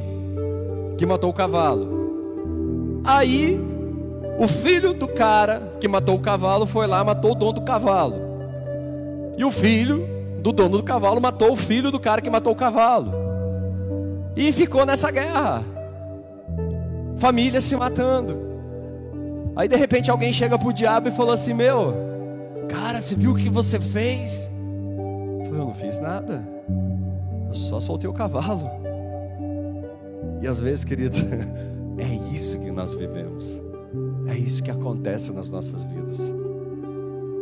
que 0.95 1.07
matou 1.07 1.31
o 1.31 1.33
cavalo. 1.33 3.01
Aí, 3.03 3.59
o 4.37 4.47
filho 4.47 4.93
do 4.93 5.07
cara 5.07 5.73
que 5.79 5.87
matou 5.87 6.15
o 6.15 6.19
cavalo 6.19 6.65
foi 6.65 6.85
lá 6.85 7.03
matou 7.03 7.31
o 7.31 7.35
dono 7.35 7.53
do 7.53 7.61
cavalo. 7.61 8.15
E 9.37 9.43
o 9.43 9.51
filho 9.51 10.07
do 10.41 10.51
dono 10.51 10.77
do 10.77 10.83
cavalo 10.83 11.19
matou 11.19 11.51
o 11.51 11.55
filho 11.55 11.91
do 11.91 11.99
cara 11.99 12.21
que 12.21 12.29
matou 12.29 12.53
o 12.53 12.55
cavalo. 12.55 13.11
E 14.35 14.51
ficou 14.51 14.85
nessa 14.85 15.09
guerra. 15.09 15.63
Família 17.17 17.59
se 17.59 17.75
matando. 17.75 18.45
Aí 19.55 19.67
de 19.67 19.75
repente 19.75 20.11
alguém 20.11 20.31
chega 20.31 20.57
pro 20.57 20.71
diabo 20.71 21.09
e 21.09 21.11
falou 21.11 21.33
assim: 21.33 21.53
Meu, 21.53 21.95
cara, 22.69 23.01
você 23.01 23.15
viu 23.15 23.31
o 23.31 23.35
que 23.35 23.49
você 23.49 23.79
fez? 23.79 24.51
Eu 25.45 25.53
não 25.53 25.73
fiz 25.73 25.99
nada. 25.99 26.47
Eu 27.47 27.55
só 27.55 27.79
soltei 27.79 28.07
o 28.07 28.13
cavalo. 28.13 28.69
E 30.39 30.47
às 30.47 30.59
vezes, 30.59 30.85
queridos, 30.85 31.23
é 31.97 32.35
isso 32.35 32.59
que 32.59 32.69
nós 32.69 32.93
vivemos. 32.93 33.66
É 34.27 34.37
isso 34.37 34.61
que 34.61 34.71
acontece 34.71 35.31
nas 35.31 35.49
nossas 35.49 35.83
vidas. 35.83 36.19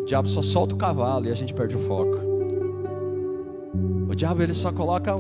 O 0.01 0.05
diabo 0.05 0.27
só 0.27 0.41
solta 0.41 0.75
o 0.75 0.77
cavalo 0.77 1.25
e 1.25 1.31
a 1.31 1.35
gente 1.35 1.53
perde 1.53 1.75
o 1.75 1.79
foco. 1.79 2.17
O 4.07 4.15
diabo 4.15 4.43
ele 4.43 4.53
só 4.53 4.71
coloca 4.71 5.15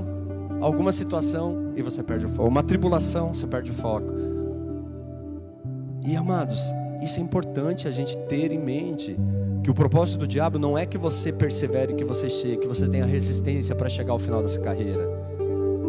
alguma 0.61 0.91
situação 0.91 1.73
e 1.75 1.81
você 1.81 2.03
perde 2.03 2.25
o 2.25 2.29
foco. 2.29 2.47
Uma 2.47 2.63
tribulação, 2.63 3.33
você 3.33 3.47
perde 3.47 3.71
o 3.71 3.73
foco. 3.73 4.13
E 6.05 6.15
amados, 6.15 6.61
isso 7.01 7.19
é 7.19 7.23
importante 7.23 7.87
a 7.87 7.91
gente 7.91 8.15
ter 8.29 8.51
em 8.51 8.59
mente 8.59 9.17
que 9.63 9.71
o 9.71 9.73
propósito 9.73 10.19
do 10.19 10.27
diabo 10.27 10.59
não 10.59 10.77
é 10.77 10.85
que 10.85 10.97
você 10.97 11.33
persevere, 11.33 11.95
que 11.95 12.05
você 12.05 12.29
chegue, 12.29 12.57
que 12.57 12.67
você 12.67 12.87
tenha 12.87 13.05
resistência 13.05 13.73
para 13.73 13.89
chegar 13.89 14.13
ao 14.13 14.19
final 14.19 14.43
dessa 14.43 14.59
carreira. 14.59 15.09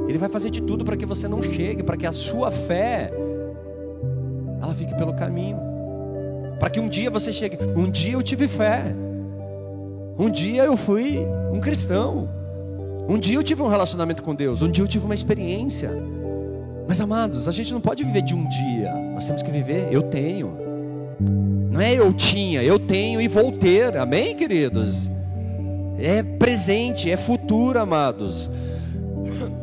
Ele 0.08 0.16
vai 0.16 0.30
fazer 0.30 0.48
de 0.48 0.62
tudo 0.62 0.84
para 0.84 0.96
que 0.96 1.04
você 1.04 1.28
não 1.28 1.42
chegue, 1.42 1.82
para 1.82 1.96
que 1.96 2.06
a 2.06 2.12
sua 2.12 2.50
fé 2.50 3.12
ela 4.62 4.74
fique 4.74 4.94
pelo 4.94 5.12
caminho. 5.14 5.65
Para 6.58 6.70
que 6.70 6.80
um 6.80 6.88
dia 6.88 7.10
você 7.10 7.32
chegue, 7.32 7.58
um 7.76 7.90
dia 7.90 8.12
eu 8.12 8.22
tive 8.22 8.48
fé. 8.48 8.94
Um 10.18 10.30
dia 10.30 10.64
eu 10.64 10.76
fui 10.76 11.18
um 11.52 11.60
cristão. 11.60 12.28
Um 13.08 13.18
dia 13.18 13.36
eu 13.36 13.42
tive 13.42 13.62
um 13.62 13.68
relacionamento 13.68 14.22
com 14.22 14.34
Deus, 14.34 14.62
um 14.62 14.70
dia 14.70 14.82
eu 14.82 14.88
tive 14.88 15.04
uma 15.04 15.14
experiência. 15.14 15.90
Mas 16.88 17.00
amados, 17.00 17.46
a 17.46 17.52
gente 17.52 17.72
não 17.72 17.80
pode 17.80 18.02
viver 18.02 18.22
de 18.22 18.34
um 18.34 18.48
dia. 18.48 18.92
Nós 19.14 19.26
temos 19.26 19.42
que 19.42 19.50
viver, 19.50 19.88
eu 19.92 20.02
tenho. 20.02 20.56
Não 21.70 21.80
é 21.80 21.94
eu 21.94 22.12
tinha, 22.12 22.62
eu 22.62 22.78
tenho 22.78 23.20
e 23.20 23.28
vou 23.28 23.52
ter. 23.52 23.96
Amém, 23.96 24.34
queridos? 24.34 25.10
É 25.98 26.22
presente, 26.22 27.10
é 27.10 27.16
futuro, 27.16 27.78
amados. 27.78 28.50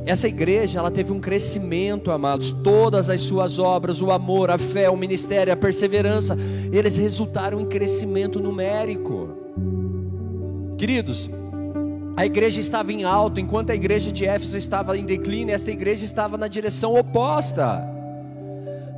Essa 0.06 0.28
igreja, 0.28 0.80
ela 0.80 0.92
teve 0.92 1.12
um 1.12 1.20
crescimento, 1.20 2.12
amados. 2.12 2.52
Todas 2.52 3.10
as 3.10 3.22
suas 3.22 3.60
obras, 3.60 4.02
o 4.02 4.12
amor, 4.12 4.52
a 4.52 4.58
fé, 4.58 4.90
o 4.90 4.98
ministério, 4.98 5.54
a 5.54 5.56
perseverança, 5.56 6.38
eles 6.72 6.98
resultaram 6.98 7.62
em 7.62 7.66
crescimento 7.66 8.40
numérico. 8.40 9.30
Queridos, 10.78 11.30
a 12.18 12.26
igreja 12.26 12.60
estava 12.60 12.92
em 12.92 13.04
alto, 13.04 13.40
enquanto 13.40 13.72
a 13.72 13.76
igreja 13.76 14.12
de 14.12 14.26
Éfeso 14.26 14.58
estava 14.58 14.98
em 14.98 15.06
declínio, 15.06 15.54
esta 15.54 15.72
igreja 15.72 16.06
estava 16.06 16.38
na 16.38 16.48
direção 16.48 16.94
oposta. 16.96 17.90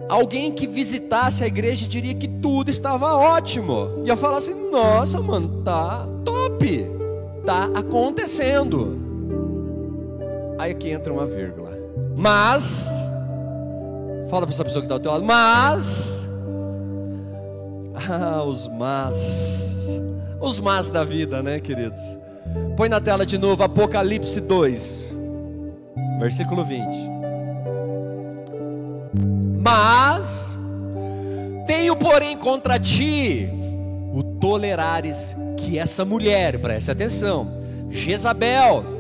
Alguém 0.10 0.52
que 0.52 0.68
visitasse 0.68 1.44
a 1.44 1.48
igreja 1.48 1.88
diria 1.88 2.14
que 2.14 2.28
tudo 2.28 2.70
estava 2.70 3.16
ótimo. 3.16 4.04
Ia 4.06 4.16
falar 4.16 4.38
assim: 4.38 4.70
nossa, 4.70 5.20
mano, 5.22 5.62
tá 5.64 6.08
top, 6.24 6.86
tá 7.46 7.70
acontecendo. 7.74 9.05
Aí 10.58 10.72
aqui 10.72 10.90
entra 10.90 11.12
uma 11.12 11.26
vírgula. 11.26 11.72
Mas, 12.16 12.88
fala 14.30 14.46
para 14.46 14.56
essa 14.56 14.64
pessoa 14.64 14.82
que 14.82 14.86
está 14.86 14.96
ao 14.96 15.00
teu 15.00 15.12
lado, 15.12 15.26
mas, 15.26 16.28
ah, 18.10 18.44
os 18.44 18.68
mas, 18.70 19.88
os 20.40 20.60
mas 20.60 20.90
da 20.90 21.04
vida, 21.04 21.44
né, 21.44 21.60
queridos? 21.60 22.02
Põe 22.78 22.88
na 22.88 23.02
tela 23.02 23.26
de 23.26 23.38
novo 23.38 23.64
Apocalipse 23.64 24.40
2, 24.40 25.14
versículo 26.20 26.64
20. 26.64 26.86
Mas 29.60 30.56
tenho, 31.68 31.96
porém, 31.96 32.38
contra 32.38 32.80
ti 32.80 33.50
o 34.14 34.24
tolerares 34.40 35.36
que 35.58 35.78
essa 35.78 36.06
mulher, 36.06 36.60
preste 36.60 36.92
atenção, 36.92 37.52
Jezabel, 37.90 38.95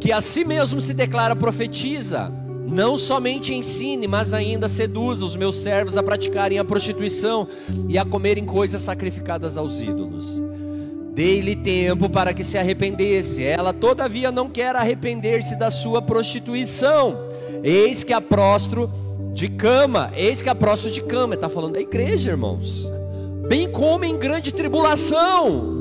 que 0.00 0.10
a 0.10 0.20
si 0.20 0.44
mesmo 0.44 0.80
se 0.80 0.94
declara 0.94 1.36
profetiza, 1.36 2.32
não 2.66 2.96
somente 2.96 3.52
ensine, 3.52 4.06
mas 4.06 4.32
ainda 4.32 4.68
seduza 4.68 5.24
os 5.24 5.36
meus 5.36 5.56
servos 5.56 5.96
a 5.96 6.02
praticarem 6.02 6.58
a 6.58 6.64
prostituição 6.64 7.46
e 7.88 7.98
a 7.98 8.04
comerem 8.04 8.46
coisas 8.46 8.80
sacrificadas 8.80 9.58
aos 9.58 9.82
ídolos. 9.82 10.42
Dei-lhe 11.12 11.56
tempo 11.56 12.08
para 12.08 12.32
que 12.32 12.44
se 12.44 12.56
arrependesse. 12.56 13.44
Ela, 13.44 13.72
todavia, 13.72 14.30
não 14.30 14.48
quer 14.48 14.74
arrepender-se 14.74 15.56
da 15.56 15.70
sua 15.70 16.00
prostituição. 16.00 17.18
Eis 17.62 18.02
que 18.04 18.12
a 18.12 18.20
prostro 18.20 18.90
de 19.34 19.48
cama, 19.48 20.10
eis 20.14 20.40
que 20.40 20.48
a 20.48 20.54
próxima 20.54 20.92
de 20.92 21.02
cama, 21.02 21.34
está 21.34 21.48
falando 21.48 21.74
da 21.74 21.80
igreja, 21.80 22.30
irmãos. 22.30 22.90
Bem 23.48 23.70
como 23.70 24.04
em 24.04 24.16
grande 24.16 24.54
tribulação, 24.54 25.78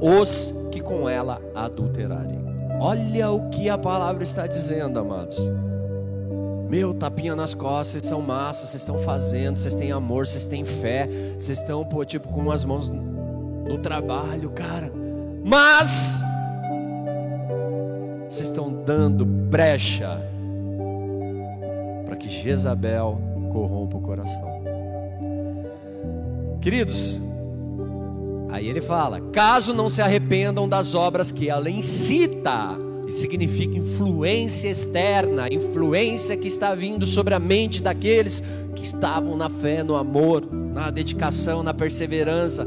os 0.00 0.52
que 0.72 0.80
com 0.80 1.08
ela 1.08 1.40
adulterarem. 1.54 2.43
Olha 2.86 3.30
o 3.30 3.48
que 3.48 3.70
a 3.70 3.78
palavra 3.78 4.22
está 4.22 4.46
dizendo, 4.46 4.98
amados. 4.98 5.38
Meu, 6.68 6.92
tapinha 6.92 7.34
nas 7.34 7.54
costas, 7.54 7.92
vocês 7.92 8.06
são 8.06 8.20
massa, 8.20 8.66
vocês 8.66 8.82
estão 8.82 8.98
fazendo, 8.98 9.56
vocês 9.56 9.74
têm 9.74 9.90
amor, 9.90 10.26
vocês 10.26 10.46
têm 10.46 10.66
fé, 10.66 11.08
vocês 11.38 11.60
estão, 11.60 11.82
pô, 11.82 12.04
tipo, 12.04 12.28
com 12.28 12.50
as 12.50 12.62
mãos 12.62 12.90
no 12.90 13.78
trabalho, 13.78 14.50
cara. 14.50 14.92
Mas, 15.42 16.22
vocês 18.28 18.48
estão 18.48 18.70
dando 18.70 19.24
brecha 19.24 20.20
para 22.04 22.16
que 22.16 22.28
Jezabel 22.28 23.18
corrompa 23.50 23.96
o 23.96 24.00
coração. 24.02 24.62
Queridos, 26.60 27.18
aí 28.54 28.68
ele 28.68 28.80
fala: 28.80 29.20
caso 29.32 29.74
não 29.74 29.88
se 29.88 30.00
arrependam 30.00 30.68
das 30.68 30.94
obras 30.94 31.32
que 31.32 31.48
ela 31.48 31.68
incita, 31.68 32.78
e 33.06 33.12
significa 33.12 33.76
influência 33.76 34.68
externa, 34.68 35.52
influência 35.52 36.36
que 36.36 36.46
está 36.46 36.74
vindo 36.74 37.04
sobre 37.04 37.34
a 37.34 37.40
mente 37.40 37.82
daqueles 37.82 38.42
que 38.74 38.82
estavam 38.82 39.36
na 39.36 39.50
fé, 39.50 39.82
no 39.82 39.96
amor, 39.96 40.48
na 40.50 40.90
dedicação, 40.90 41.62
na 41.62 41.74
perseverança. 41.74 42.66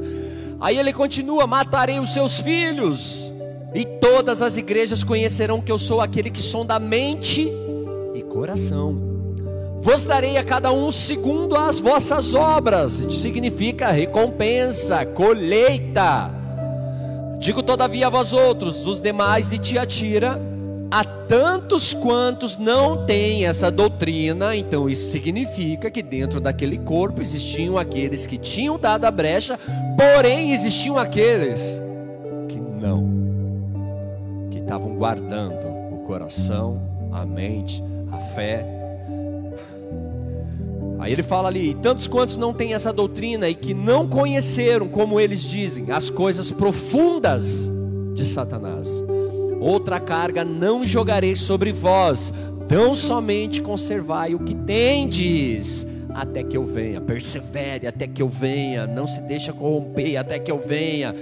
Aí 0.60 0.78
ele 0.78 0.92
continua: 0.92 1.48
matarei 1.48 2.00
os 2.00 2.14
seus 2.14 2.40
filhos, 2.42 3.32
e 3.74 3.86
todas 3.86 4.42
as 4.42 4.58
igrejas 4.58 5.04
conhecerão 5.04 5.62
que 5.62 5.72
eu 5.72 5.78
sou 5.78 6.02
aquele 6.02 6.30
que 6.30 6.42
sonda 6.42 6.78
mente 6.80 7.50
e 8.14 8.22
coração 8.24 9.07
vos 9.88 10.06
darei 10.06 10.36
a 10.36 10.44
cada 10.44 10.70
um 10.70 10.92
segundo 10.92 11.56
as 11.56 11.80
vossas 11.80 12.36
obras, 12.36 13.08
significa 13.10 13.90
recompensa, 13.90 15.06
colheita. 15.06 16.30
Digo 17.40 17.64
todavia 17.64 18.08
a 18.08 18.10
vós 18.10 18.34
outros, 18.34 18.86
os 18.86 19.00
demais 19.00 19.50
de 19.50 19.58
Tiatira, 19.58 20.42
a 20.92 21.06
tantos 21.06 21.94
quantos 21.94 22.58
não 22.58 23.06
têm 23.06 23.46
essa 23.46 23.72
doutrina, 23.72 24.54
então 24.58 24.90
isso 24.90 25.10
significa 25.10 25.90
que 25.90 26.04
dentro 26.04 26.42
daquele 26.42 26.80
corpo 26.80 27.22
existiam 27.22 27.78
aqueles 27.78 28.26
que 28.26 28.38
tinham 28.38 28.78
dado 28.78 29.06
a 29.06 29.12
brecha, 29.12 29.58
porém 29.98 30.52
existiam 30.52 30.98
aqueles 30.98 31.82
que 32.50 32.60
não, 32.60 33.08
que 34.52 34.58
estavam 34.58 34.98
guardando 34.98 35.66
o 35.94 36.04
coração, 36.06 36.82
a 37.10 37.26
mente, 37.26 37.82
a 38.12 38.18
fé 38.36 38.77
Aí 41.00 41.12
ele 41.12 41.24
fala 41.24 41.48
ali: 41.48 41.76
tantos 41.82 42.08
quantos 42.08 42.38
não 42.38 42.54
têm 42.54 42.74
essa 42.74 42.92
doutrina 42.92 43.48
e 43.48 43.56
que 43.56 43.74
não 43.74 44.08
conheceram, 44.08 44.88
como 44.88 45.20
eles 45.20 45.42
dizem, 45.42 45.92
as 45.92 46.10
coisas 46.10 46.52
profundas 46.52 47.72
de 48.14 48.26
Satanás. 48.26 49.04
outra 49.60 50.00
carga 50.00 50.44
não 50.46 50.86
jogarei 50.86 51.36
sobre 51.36 51.72
vós, 51.72 52.34
tão 52.68 52.94
somente 52.94 53.62
conservai 53.62 54.36
o 54.36 54.40
que 54.40 54.54
tendes, 54.54 55.86
até 56.14 56.44
que 56.44 56.58
eu 56.58 56.64
venha, 56.64 57.00
persevere 57.00 57.86
até 57.86 58.08
que 58.08 58.22
eu 58.22 58.28
venha, 58.28 58.88
não 58.88 59.06
se 59.06 59.22
deixa 59.22 59.54
corromper 59.54 60.18
até 60.18 60.40
que 60.40 60.52
eu 60.52 60.60
venha. 60.60 61.14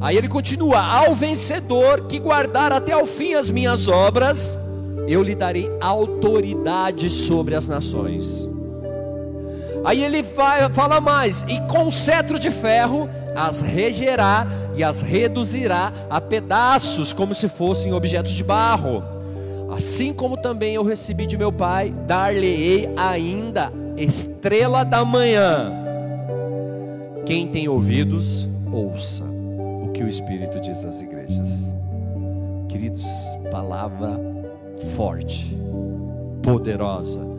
Aí 0.00 0.16
ele 0.16 0.28
continua: 0.28 0.80
ao 0.80 1.14
vencedor 1.14 2.06
que 2.06 2.20
guardar 2.20 2.72
até 2.72 2.92
ao 2.92 3.06
fim 3.06 3.34
as 3.34 3.50
minhas 3.50 3.88
obras, 3.88 4.56
eu 5.08 5.22
lhe 5.22 5.34
darei 5.34 5.68
autoridade 5.80 7.10
sobre 7.10 7.54
as 7.54 7.66
nações. 7.66 8.53
Aí 9.84 10.02
ele 10.02 10.22
vai, 10.22 10.68
fala 10.72 11.00
mais: 11.00 11.42
e 11.42 11.60
com 11.68 11.90
cetro 11.90 12.38
de 12.38 12.50
ferro 12.50 13.08
as 13.36 13.60
regerá 13.60 14.46
e 14.76 14.82
as 14.82 15.02
reduzirá 15.02 15.92
a 16.08 16.20
pedaços, 16.20 17.12
como 17.12 17.34
se 17.34 17.48
fossem 17.48 17.92
objetos 17.92 18.32
de 18.32 18.42
barro. 18.42 19.02
Assim 19.76 20.12
como 20.12 20.36
também 20.36 20.74
eu 20.74 20.84
recebi 20.84 21.26
de 21.26 21.36
meu 21.36 21.52
pai, 21.52 21.92
dar-lhe-ei 22.06 22.88
ainda 22.96 23.72
estrela 23.96 24.84
da 24.84 25.04
manhã. 25.04 25.72
Quem 27.26 27.48
tem 27.48 27.68
ouvidos, 27.68 28.48
ouça 28.70 29.24
o 29.24 29.90
que 29.92 30.02
o 30.02 30.08
Espírito 30.08 30.60
diz 30.60 30.84
às 30.84 31.02
igrejas. 31.02 31.48
Queridos, 32.68 33.04
palavra 33.50 34.20
forte, 34.96 35.56
poderosa, 36.42 37.33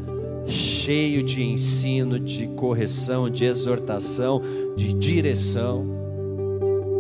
cheio 0.47 1.23
de 1.23 1.43
ensino, 1.43 2.19
de 2.19 2.47
correção, 2.47 3.29
de 3.29 3.45
exortação, 3.45 4.41
de 4.75 4.93
direção, 4.93 5.85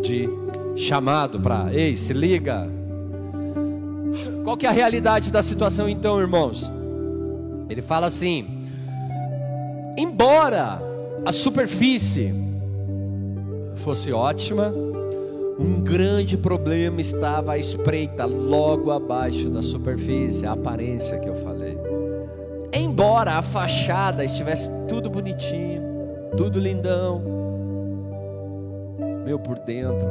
de 0.01 0.29
chamado 0.75 1.39
para, 1.39 1.73
ei, 1.73 1.95
se 1.95 2.13
liga. 2.13 2.67
Qual 4.43 4.57
que 4.57 4.65
é 4.65 4.69
a 4.69 4.71
realidade 4.71 5.31
da 5.31 5.41
situação 5.41 5.87
então, 5.89 6.19
irmãos? 6.19 6.69
Ele 7.69 7.81
fala 7.81 8.07
assim: 8.07 8.63
embora 9.97 10.79
a 11.25 11.31
superfície 11.31 12.33
fosse 13.75 14.11
ótima, 14.11 14.73
um 15.59 15.81
grande 15.81 16.37
problema 16.37 16.99
estava 16.99 17.53
à 17.53 17.57
espreita 17.57 18.25
logo 18.25 18.91
abaixo 18.91 19.49
da 19.49 19.61
superfície, 19.61 20.45
a 20.45 20.51
aparência 20.51 21.17
que 21.17 21.29
eu 21.29 21.35
falei. 21.35 21.74
Embora 22.75 23.35
a 23.37 23.41
fachada 23.41 24.25
estivesse 24.25 24.69
tudo 24.85 25.09
bonitinho, 25.09 25.81
tudo 26.35 26.59
lindão, 26.59 27.21
meu 29.23 29.39
por 29.39 29.57
dentro 29.59 30.05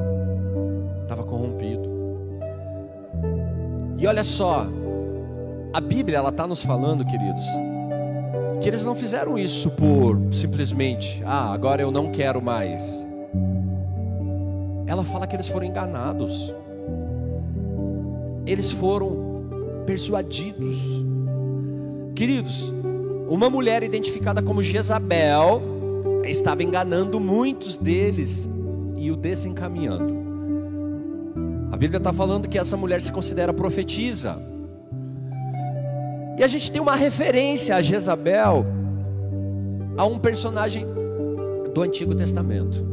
estava 1.02 1.22
corrompido. 1.22 1.92
E 3.98 4.06
olha 4.06 4.24
só, 4.24 4.66
a 5.74 5.80
Bíblia 5.80 6.16
ela 6.16 6.30
está 6.30 6.46
nos 6.46 6.64
falando, 6.64 7.04
queridos, 7.04 7.44
que 8.62 8.68
eles 8.68 8.82
não 8.82 8.94
fizeram 8.94 9.38
isso 9.38 9.70
por 9.70 10.18
simplesmente, 10.32 11.22
ah, 11.26 11.52
agora 11.52 11.82
eu 11.82 11.90
não 11.90 12.10
quero 12.10 12.40
mais. 12.40 13.06
Ela 14.86 15.04
fala 15.04 15.26
que 15.26 15.36
eles 15.36 15.48
foram 15.48 15.66
enganados, 15.66 16.54
eles 18.46 18.70
foram 18.70 19.82
persuadidos. 19.84 21.03
Queridos, 22.14 22.72
uma 23.28 23.50
mulher 23.50 23.82
identificada 23.82 24.40
como 24.40 24.62
Jezabel 24.62 25.60
estava 26.24 26.62
enganando 26.62 27.18
muitos 27.18 27.76
deles 27.76 28.48
e 28.96 29.10
o 29.10 29.16
desencaminhando. 29.16 30.14
A 31.72 31.76
Bíblia 31.76 31.98
está 31.98 32.12
falando 32.12 32.48
que 32.48 32.56
essa 32.56 32.76
mulher 32.76 33.02
se 33.02 33.10
considera 33.10 33.52
profetisa. 33.52 34.40
E 36.38 36.44
a 36.44 36.46
gente 36.46 36.70
tem 36.70 36.80
uma 36.80 36.94
referência 36.94 37.74
a 37.74 37.82
Jezabel 37.82 38.64
a 39.96 40.04
um 40.06 40.18
personagem 40.18 40.86
do 41.74 41.82
Antigo 41.82 42.14
Testamento. 42.14 42.84